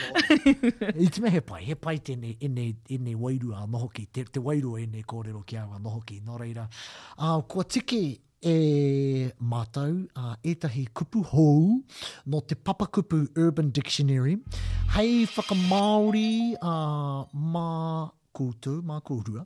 I 0.97 1.11
te 1.13 1.21
mehe 1.27 1.43
pai, 1.45 1.61
he 1.69 1.77
pai 1.77 1.99
tēne 2.01 2.33
i 2.33 2.49
ne, 2.49 2.71
ne 2.97 3.13
wairua 3.21 3.63
a 3.63 3.69
noho 3.69 3.91
te, 3.95 4.25
te 4.25 4.41
wairua 4.41 4.81
i 4.81 4.89
ne 4.89 5.05
kōrero 5.05 5.45
ki 5.45 5.61
a 5.61 5.67
noho 5.77 6.01
ki, 6.09 6.23
nō 6.25 6.41
reira. 6.41 6.65
Uh, 7.19 7.37
kua 7.47 7.69
tiki 7.69 8.03
e 8.41 9.31
mātou 9.43 9.93
a 10.15 10.31
uh, 10.31 10.35
etahi 10.47 10.85
kupu 10.95 11.19
hou 11.31 11.81
no 12.31 12.39
te 12.41 12.55
papakupu 12.55 13.25
Urban 13.37 13.69
Dictionary. 13.71 14.37
Hei 14.95 15.25
whakamaori 15.35 16.55
a 16.61 16.65
uh, 16.65 17.23
mā 17.35 18.11
kūtou, 18.35 18.79
mā 18.83 19.01
kūrua. 19.03 19.43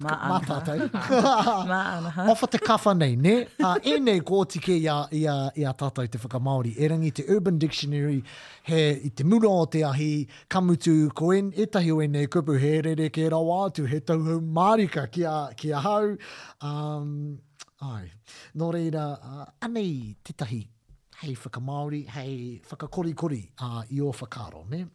Mā 0.00 0.10
anaha. 0.10 0.40
Mā 0.40 0.54
tātou. 0.54 0.88
mā 1.68 1.82
anaha. 1.98 2.24
Ofa 2.32 2.48
te 2.50 2.58
kawha 2.58 2.96
nei, 2.98 3.12
ne? 3.14 3.34
A 3.62 3.74
uh, 3.74 3.84
e 3.86 4.00
nei 4.02 4.24
ko 4.26 4.40
otike 4.46 4.72
ia, 4.80 4.96
a, 4.96 5.06
i, 5.14 5.20
a, 5.30 5.36
i 5.62 5.68
a 5.70 5.74
tātou 5.78 6.08
te 6.10 6.18
whakamaori. 6.24 6.72
E 6.80 6.88
rangi 6.96 7.12
te 7.20 7.28
Urban 7.30 7.60
Dictionary 7.62 8.22
he 8.70 8.82
i 9.06 9.12
te 9.12 9.28
muna 9.28 9.52
o 9.52 9.64
te 9.70 9.84
ahi 9.86 10.12
kamutu 10.50 10.96
ko 11.14 11.34
en 11.36 11.52
etahi 11.54 11.92
o 11.94 12.00
e 12.02 12.08
nei 12.10 12.26
kupu 12.32 12.56
he 12.58 12.72
re 12.88 12.96
re 13.02 13.12
ke 13.14 13.28
rawa 13.36 13.64
atu 13.70 13.84
he 13.86 14.00
tauhu 14.00 14.40
mārika 14.40 15.06
ki 15.12 15.28
a, 15.28 15.38
ki 15.54 15.76
a 15.76 15.84
hau. 15.90 16.14
Um, 16.64 17.42
Ai. 17.84 18.10
Nō 18.56 18.72
reira, 18.72 19.04
uh, 19.22 19.46
anei 19.66 20.16
tetahi 20.24 20.66
hei 21.22 21.34
whakamaori, 21.34 22.06
hei 22.08 22.60
whakakorikori 22.68 23.50
uh, 23.58 23.82
i 23.96 24.00
o 24.00 24.10
whakaro, 24.12 24.68
ne? 24.70 24.86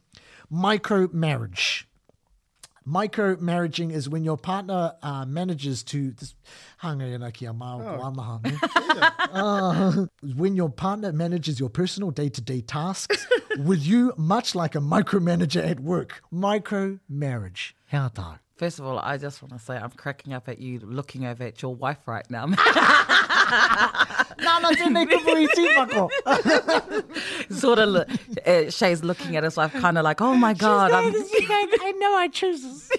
Micro-marriage. 0.50 1.88
Micro-marriaging 2.86 3.92
is 3.92 4.10
when 4.10 4.24
your 4.24 4.38
partner 4.38 4.96
uh, 5.04 5.24
manages 5.26 5.84
to... 5.84 6.12
This, 6.14 6.34
hanga 6.82 7.06
yana 7.06 7.32
ki 7.32 7.46
a 7.46 7.54
māo 7.54 7.80
oh. 7.80 7.98
ko 7.98 8.12
anaha, 8.12 8.44
ne? 8.44 8.58
Uh, 9.32 10.08
when 10.38 10.56
your 10.56 10.70
partner 10.70 11.12
manages 11.14 11.60
your 11.60 11.70
personal 11.70 12.10
day-to-day 12.10 12.62
tasks 12.62 13.28
with 13.64 13.86
you, 13.86 14.12
much 14.18 14.56
like 14.56 14.74
a 14.74 14.80
micromanager 14.80 15.64
at 15.64 15.80
work. 15.80 16.22
Micro-marriage. 16.32 17.76
Hea 17.92 18.10
tāu. 18.12 18.40
First 18.60 18.78
of 18.78 18.86
all, 18.86 19.00
I 19.00 19.16
just 19.16 19.42
want 19.42 19.54
to 19.54 19.60
say 19.60 19.78
I'm 19.78 19.92
cracking 19.92 20.34
up 20.34 20.50
at 20.50 20.60
you 20.60 20.80
looking 20.82 21.24
over 21.24 21.46
at 21.46 21.62
your 21.62 21.74
wife 21.74 22.06
right 22.06 22.30
now. 22.30 22.44
Nana 22.46 22.60
tēnei 24.76 25.06
kupui 25.08 25.46
tīpako. 25.56 27.54
sort 27.54 27.80
of, 27.80 27.88
look, 27.88 28.10
uh, 28.12 28.16
eh, 28.44 28.70
Shay's 28.70 29.02
looking 29.02 29.38
at 29.38 29.46
his 29.46 29.56
wife 29.56 29.72
kind 29.72 29.98
of 29.98 30.04
like, 30.04 30.20
oh 30.20 30.36
my 30.36 30.54
God. 30.54 30.88
She's 30.92 31.14
going, 31.22 31.26
she's 31.32 31.48
going, 31.48 31.70
I 31.84 31.92
know 32.00 32.14
I 32.18 32.28
choose 32.28 32.62
this. 32.62 32.92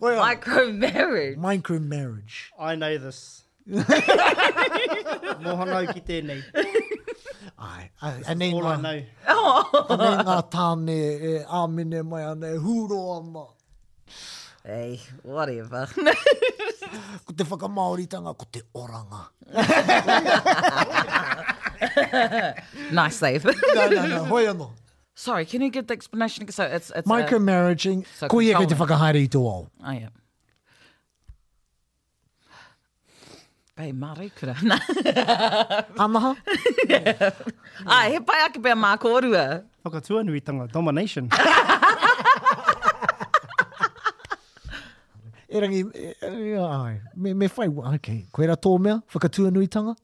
well, 0.00 0.18
micro 0.20 0.72
marriage. 0.72 1.36
Micro 1.36 1.78
marriage. 1.80 2.54
I 2.58 2.74
know 2.74 2.96
this. 2.96 3.42
Ai, 7.58 7.90
ai, 8.06 8.16
ai, 8.22 8.34
nei 8.38 8.52
ngā, 8.54 8.72
nei. 8.78 8.98
nei 9.98 10.18
ngā 10.22 10.34
tāne 10.52 10.94
e 10.94 11.30
āmine 11.58 12.04
mai 12.06 12.20
anei, 12.22 12.54
hūro 12.62 12.98
ama. 13.16 13.42
Ei, 14.62 14.94
hey, 14.94 14.98
whatever. 15.26 15.90
Uh? 15.98 17.24
ko 17.26 17.34
te 17.40 17.46
whakamaoritanga, 17.50 18.34
ko 18.38 18.46
te 18.54 18.62
oranga. 18.78 19.24
nice 23.00 23.18
save. 23.24 23.50
no, 23.50 23.88
no, 23.90 24.06
no, 24.06 24.22
hoi 24.30 24.44
anō. 24.54 24.70
Sorry, 25.16 25.44
can 25.46 25.60
you 25.62 25.70
get 25.70 25.88
the 25.88 25.94
explanation? 25.94 26.46
So 26.52 26.62
it's, 26.62 26.92
it's 26.94 27.10
uh, 27.10 27.10
Micromanaging, 27.10 28.06
ko 28.28 28.38
ia 28.40 28.54
ko 28.60 28.70
te 28.70 28.78
whakahaere 28.78 29.18
i 29.18 29.26
tō 29.26 29.42
au. 29.42 29.66
Oh, 29.66 29.90
yeah. 29.98 30.14
pai 33.78 33.92
mare 33.92 34.28
kura. 34.38 34.54
Amaha? 36.04 36.32
yeah. 36.88 37.30
Ai, 37.96 38.10
he 38.14 38.18
pai 38.30 38.40
ake 38.46 38.58
pia 38.62 38.74
mā 38.84 38.92
kōrua. 39.04 39.44
Whakatua 39.86 40.22
nui 40.26 40.40
tanga 40.40 40.66
domination. 40.66 41.24
e 41.26 41.28
rangi, 45.64 45.78
e 45.78 45.80
e 46.10 46.12
me, 47.16 47.34
me 47.34 47.46
whai, 47.54 47.68
ok, 47.94 48.08
koe 48.32 48.46
ra 48.50 48.56
tō 48.66 48.72
mea, 48.88 48.96
whakatua 49.14 49.50
nui 49.54 49.68
tanga? 49.78 49.94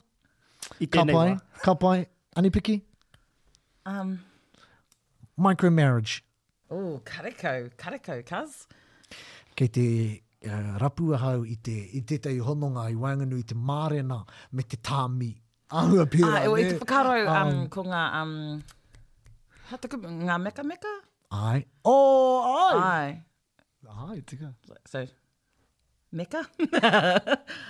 I 0.81 0.87
ka 0.97 1.03
pai, 1.11 1.37
ka 1.65 1.75
pai, 1.75 2.05
anipiki? 2.37 2.81
Um, 3.85 4.19
Micromarriage. 5.37 6.21
Oh, 6.71 7.01
karekau, 7.05 7.69
karekau, 7.77 8.23
kaz. 8.25 8.67
Kei 9.55 9.67
te 9.67 9.83
Eh, 10.45 10.73
rapua 10.77 11.17
hau 11.17 11.41
i 11.45 11.55
te 11.57 11.73
i 11.97 12.03
te 12.05 12.19
tei 12.21 12.35
hononga 12.37 12.83
i 12.93 12.97
wanganu 13.01 13.37
i 13.39 13.43
te 13.49 13.55
marena 13.57 14.19
me 14.51 14.61
te 14.63 14.77
tāmi. 14.77 15.29
Ahua 15.71 16.05
pira. 16.05 16.29
Ah, 16.43 16.51
me, 16.53 16.61
i 16.61 16.65
te 16.69 16.77
whakarau 16.77 17.23
um, 17.23 17.49
um, 17.49 17.67
ko 17.73 17.85
ngā, 17.89 18.01
um, 18.19 18.35
ha 19.71 19.79
tuku, 19.81 19.97
ngā 20.29 20.37
meka 20.45 20.61
meka? 20.69 20.91
Ai. 21.33 21.65
Oh, 21.89 22.45
ai. 22.45 22.77
Ai. 22.85 23.95
Ai, 24.05 24.21
tika. 24.21 24.53
So, 24.85 25.01
meka? 26.13 26.43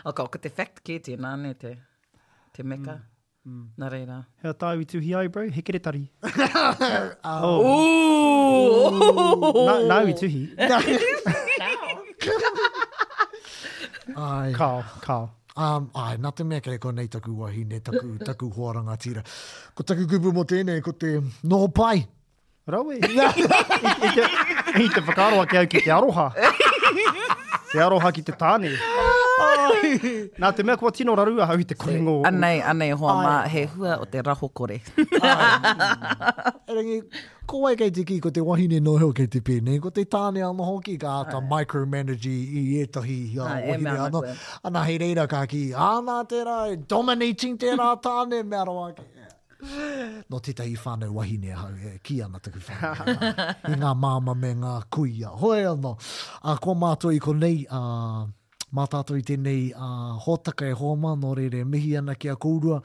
Oka, 0.03 0.25
oka 0.27 0.37
te 0.47 0.51
fact 0.51 0.83
ki 0.83 0.99
te 1.07 1.15
nā, 1.15 1.31
te, 1.55 1.77
te 2.53 2.63
meka. 2.63 2.97
Mm. 2.99 3.11
Mm. 3.45 3.65
Nā 3.79 3.91
reira. 3.93 4.15
Hea 4.43 4.51
tāu 4.57 4.81
i 4.83 4.89
tuhi 4.89 5.11
ai, 5.15 5.27
bro. 5.31 5.43
Hekere 5.53 5.79
tari. 5.85 6.03
oh. 7.31 7.51
Ooh. 7.55 8.89
Ooh. 8.91 9.61
Nā, 9.67 9.79
nā 9.85 9.99
i 10.09 10.15
tuhi. 10.25 10.47
Ai. 14.15 14.51
Carl, 14.53 14.83
Carl. 15.01 15.29
Um, 15.57 15.89
ai, 15.95 16.17
nā 16.19 16.31
te 16.35 16.43
mea 16.43 16.59
kei 16.63 16.77
ko 16.83 16.91
nei 16.91 17.07
taku 17.07 17.31
wahi, 17.39 17.63
nei 17.65 17.79
taku, 17.81 18.17
taku 18.19 18.49
hoaranga 18.55 18.97
tira. 18.99 19.23
Ko 19.75 19.83
taku 19.83 20.07
kupu 20.11 20.33
mo 20.35 20.43
tēnei, 20.43 20.81
ko 20.83 20.91
te 20.91 21.13
noho 21.43 21.67
pai. 21.73 22.05
Rau 22.67 22.91
e. 22.91 22.99
I 23.03 24.87
te 24.87 25.01
whakaroa 25.05 25.45
ki 25.47 25.57
au 25.61 25.67
ki 25.67 25.83
te 25.85 25.93
aroha. 25.97 26.27
Te 27.71 27.83
aroha 27.87 28.11
ki 28.15 28.25
te 28.31 28.35
tāne. 28.35 28.73
Nā 29.35 30.51
te 30.55 30.63
mea 30.63 30.77
kua 30.79 30.91
tino 30.95 31.15
raru 31.17 31.41
a 31.43 31.45
hau 31.49 31.57
i 31.59 31.65
te 31.67 31.75
korengo. 31.79 32.13
Anei, 32.27 32.59
anei 32.73 32.91
hoa 32.97 33.15
mā 33.19 33.31
he 33.51 33.65
hua 33.73 33.97
o 34.03 34.05
te 34.09 34.21
raho 34.23 34.49
kore. 34.59 34.77
Erengi, 36.71 36.99
ko 37.47 37.61
wai 37.65 37.73
kei 37.79 37.91
te 37.97 38.03
ki 38.09 38.19
ko 38.23 38.31
te 38.37 38.43
wahine 38.49 38.79
no 38.83 38.93
heo 39.01 39.09
kei 39.13 39.27
te 39.31 39.41
pene, 39.47 39.75
ko 39.83 39.91
te 39.95 40.05
tāne 40.15 40.43
ano 40.49 40.67
hoki 40.71 40.95
ka 40.97 41.17
ata 41.23 41.41
micromanage 41.53 42.29
i 42.29 42.63
etahi 42.85 43.17
i 43.33 43.41
a 43.41 43.49
e 43.49 43.67
wahine 43.71 43.97
ano. 44.07 44.21
Anā 44.69 44.85
hei 44.91 44.97
reira 45.03 45.27
ka 45.31 45.43
ki, 45.51 45.65
anā 45.89 46.21
te 46.29 46.43
rā, 46.51 46.59
dominating 46.95 47.57
te 47.57 47.75
rā 47.75 47.91
tāne 48.07 48.41
mea 48.53 48.63
roa 48.71 48.93
ke. 48.95 49.09
No 50.29 50.37
te 50.45 50.53
tei 50.53 50.75
whānau 50.77 51.11
wahine 51.19 51.51
hau, 51.57 51.73
he, 51.81 51.97
ki 52.03 52.21
ana 52.21 52.39
taku 52.39 52.61
whānau. 52.69 53.33
I 53.71 53.79
ngā 53.83 53.91
māma 53.97 54.35
me 54.37 54.53
ngā 54.63 54.73
kuia. 54.93 55.31
Hoi 55.43 55.63
ano, 55.71 55.95
a 56.43 56.55
ko 56.61 56.75
mātua 56.77 57.15
i 57.17 57.21
ko 57.23 57.33
nei, 57.33 57.63
uh, 57.65 58.27
mā 58.75 58.85
tātou 58.91 59.19
i 59.19 59.23
tēnei 59.25 59.69
a 59.71 59.85
uh, 59.85 60.19
hōtaka 60.25 60.67
e 60.67 60.75
hōma, 60.77 61.13
nō 61.21 61.31
re 61.39 61.47
re 61.53 61.63
mihi 61.67 61.95
ana 61.99 62.15
ki 62.19 62.31
a 62.33 62.37
kourua, 62.45 62.81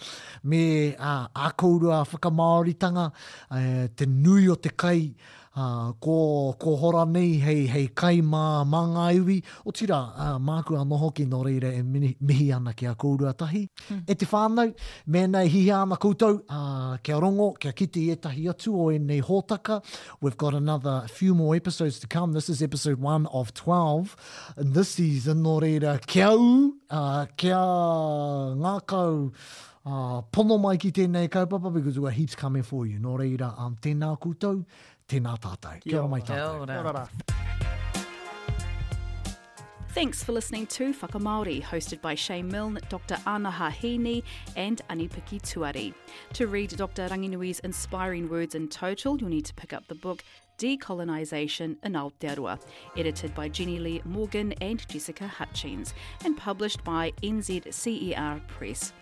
me 0.52 0.62
uh, 0.94 1.26
a 1.26 1.52
kourua 1.62 2.00
a 2.00 2.06
whakamaoritanga, 2.12 3.08
uh, 3.10 3.84
te 3.98 4.06
nui 4.10 4.48
o 4.50 4.56
te 4.56 4.70
kai, 4.84 5.08
uh, 5.56 5.90
ko, 5.98 6.54
ko 6.58 6.74
hora 6.76 7.04
nei 7.04 7.38
hei, 7.42 7.64
hei 7.70 7.88
kai 7.94 8.20
mā 8.22 8.62
mā 8.68 8.82
ngā 8.94 9.06
iwi. 9.18 9.38
O 9.66 9.72
tira, 9.74 9.98
uh, 10.14 10.32
māku 10.42 10.76
a 10.78 10.84
noho 10.86 11.10
ki 11.16 11.24
noreire 11.30 11.72
e 11.78 11.82
mihi 11.82 12.50
ana 12.54 12.74
ki 12.74 12.86
a 12.90 12.94
kourua 12.94 13.32
tahi. 13.36 13.64
Hmm. 13.88 14.02
E 14.06 14.14
te 14.18 14.26
whānau, 14.30 14.70
mēnei 15.10 15.48
hihi 15.50 15.70
ana 15.74 15.98
koutou, 16.00 16.42
uh, 16.48 16.96
kia 17.02 17.18
rongo, 17.20 17.50
kia 17.60 17.72
kiti 17.72 18.06
e 18.12 18.16
tahi 18.22 18.46
atu 18.52 18.76
o 18.86 18.90
e 18.94 18.98
nei 18.98 19.20
hōtaka. 19.20 19.80
We've 20.20 20.36
got 20.36 20.54
another 20.54 21.06
few 21.08 21.34
more 21.34 21.54
episodes 21.56 21.98
to 22.00 22.06
come. 22.06 22.32
This 22.32 22.48
is 22.48 22.62
episode 22.62 23.00
1 23.00 23.26
of 23.26 23.52
12. 23.54 24.16
And 24.56 24.74
this 24.74 24.90
season, 24.90 25.42
noreira, 25.42 25.98
kia 26.06 26.30
u, 26.30 26.76
uh, 26.90 27.26
kia 27.36 27.56
ngākau, 27.56 29.32
Uh, 29.82 30.20
pono 30.30 30.58
mai 30.60 30.76
ki 30.76 30.90
tēnei 30.92 31.30
kaupapa 31.32 31.72
because 31.72 31.98
we've 31.98 32.04
got 32.04 32.12
heaps 32.12 32.34
coming 32.34 32.62
for 32.62 32.84
you. 32.84 32.98
Nō 33.00 33.14
reira, 33.18 33.58
um, 33.58 33.76
tēnā 33.80 34.12
koutou. 34.20 34.66
Tina 35.10 35.36
Tātai. 35.36 35.80
Kia 35.82 35.98
ora 35.98 36.08
mai 36.08 36.20
Kia 36.20 36.44
ora. 36.46 37.08
Thanks 39.88 40.22
for 40.22 40.30
listening 40.30 40.68
to 40.68 40.92
Whaka 40.92 41.18
Māori, 41.18 41.60
hosted 41.60 42.00
by 42.00 42.14
Shay 42.14 42.42
Milne, 42.44 42.78
Dr. 42.88 43.16
Anaha 43.26 43.72
Hini, 43.72 44.22
and 44.54 44.80
Anipiki 44.88 45.42
Tuari. 45.42 45.92
To 46.34 46.46
read 46.46 46.76
Dr. 46.76 47.08
Ranginui's 47.08 47.58
inspiring 47.70 48.28
words 48.28 48.54
in 48.54 48.68
total, 48.68 49.18
you'll 49.20 49.30
need 49.30 49.46
to 49.46 49.54
pick 49.54 49.72
up 49.72 49.88
the 49.88 49.96
book 49.96 50.22
Decolonisation 50.58 51.76
in 51.82 51.94
Aotearoa, 51.94 52.62
edited 52.96 53.34
by 53.34 53.48
Jenny 53.48 53.80
Lee 53.80 54.00
Morgan 54.04 54.52
and 54.60 54.86
Jessica 54.88 55.26
Hutchins, 55.26 55.92
and 56.24 56.36
published 56.36 56.84
by 56.84 57.10
NZCER 57.24 58.46
Press. 58.46 58.92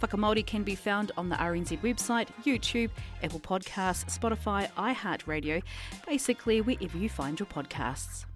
Whakamori 0.00 0.44
can 0.46 0.62
be 0.62 0.74
found 0.74 1.12
on 1.16 1.28
the 1.28 1.36
RNZ 1.36 1.80
website, 1.80 2.28
YouTube, 2.44 2.90
Apple 3.22 3.40
Podcasts, 3.40 4.18
Spotify, 4.18 4.70
iHeartRadio, 4.76 5.62
basically 6.06 6.60
wherever 6.60 6.96
you 6.96 7.08
find 7.08 7.38
your 7.38 7.46
podcasts. 7.46 8.27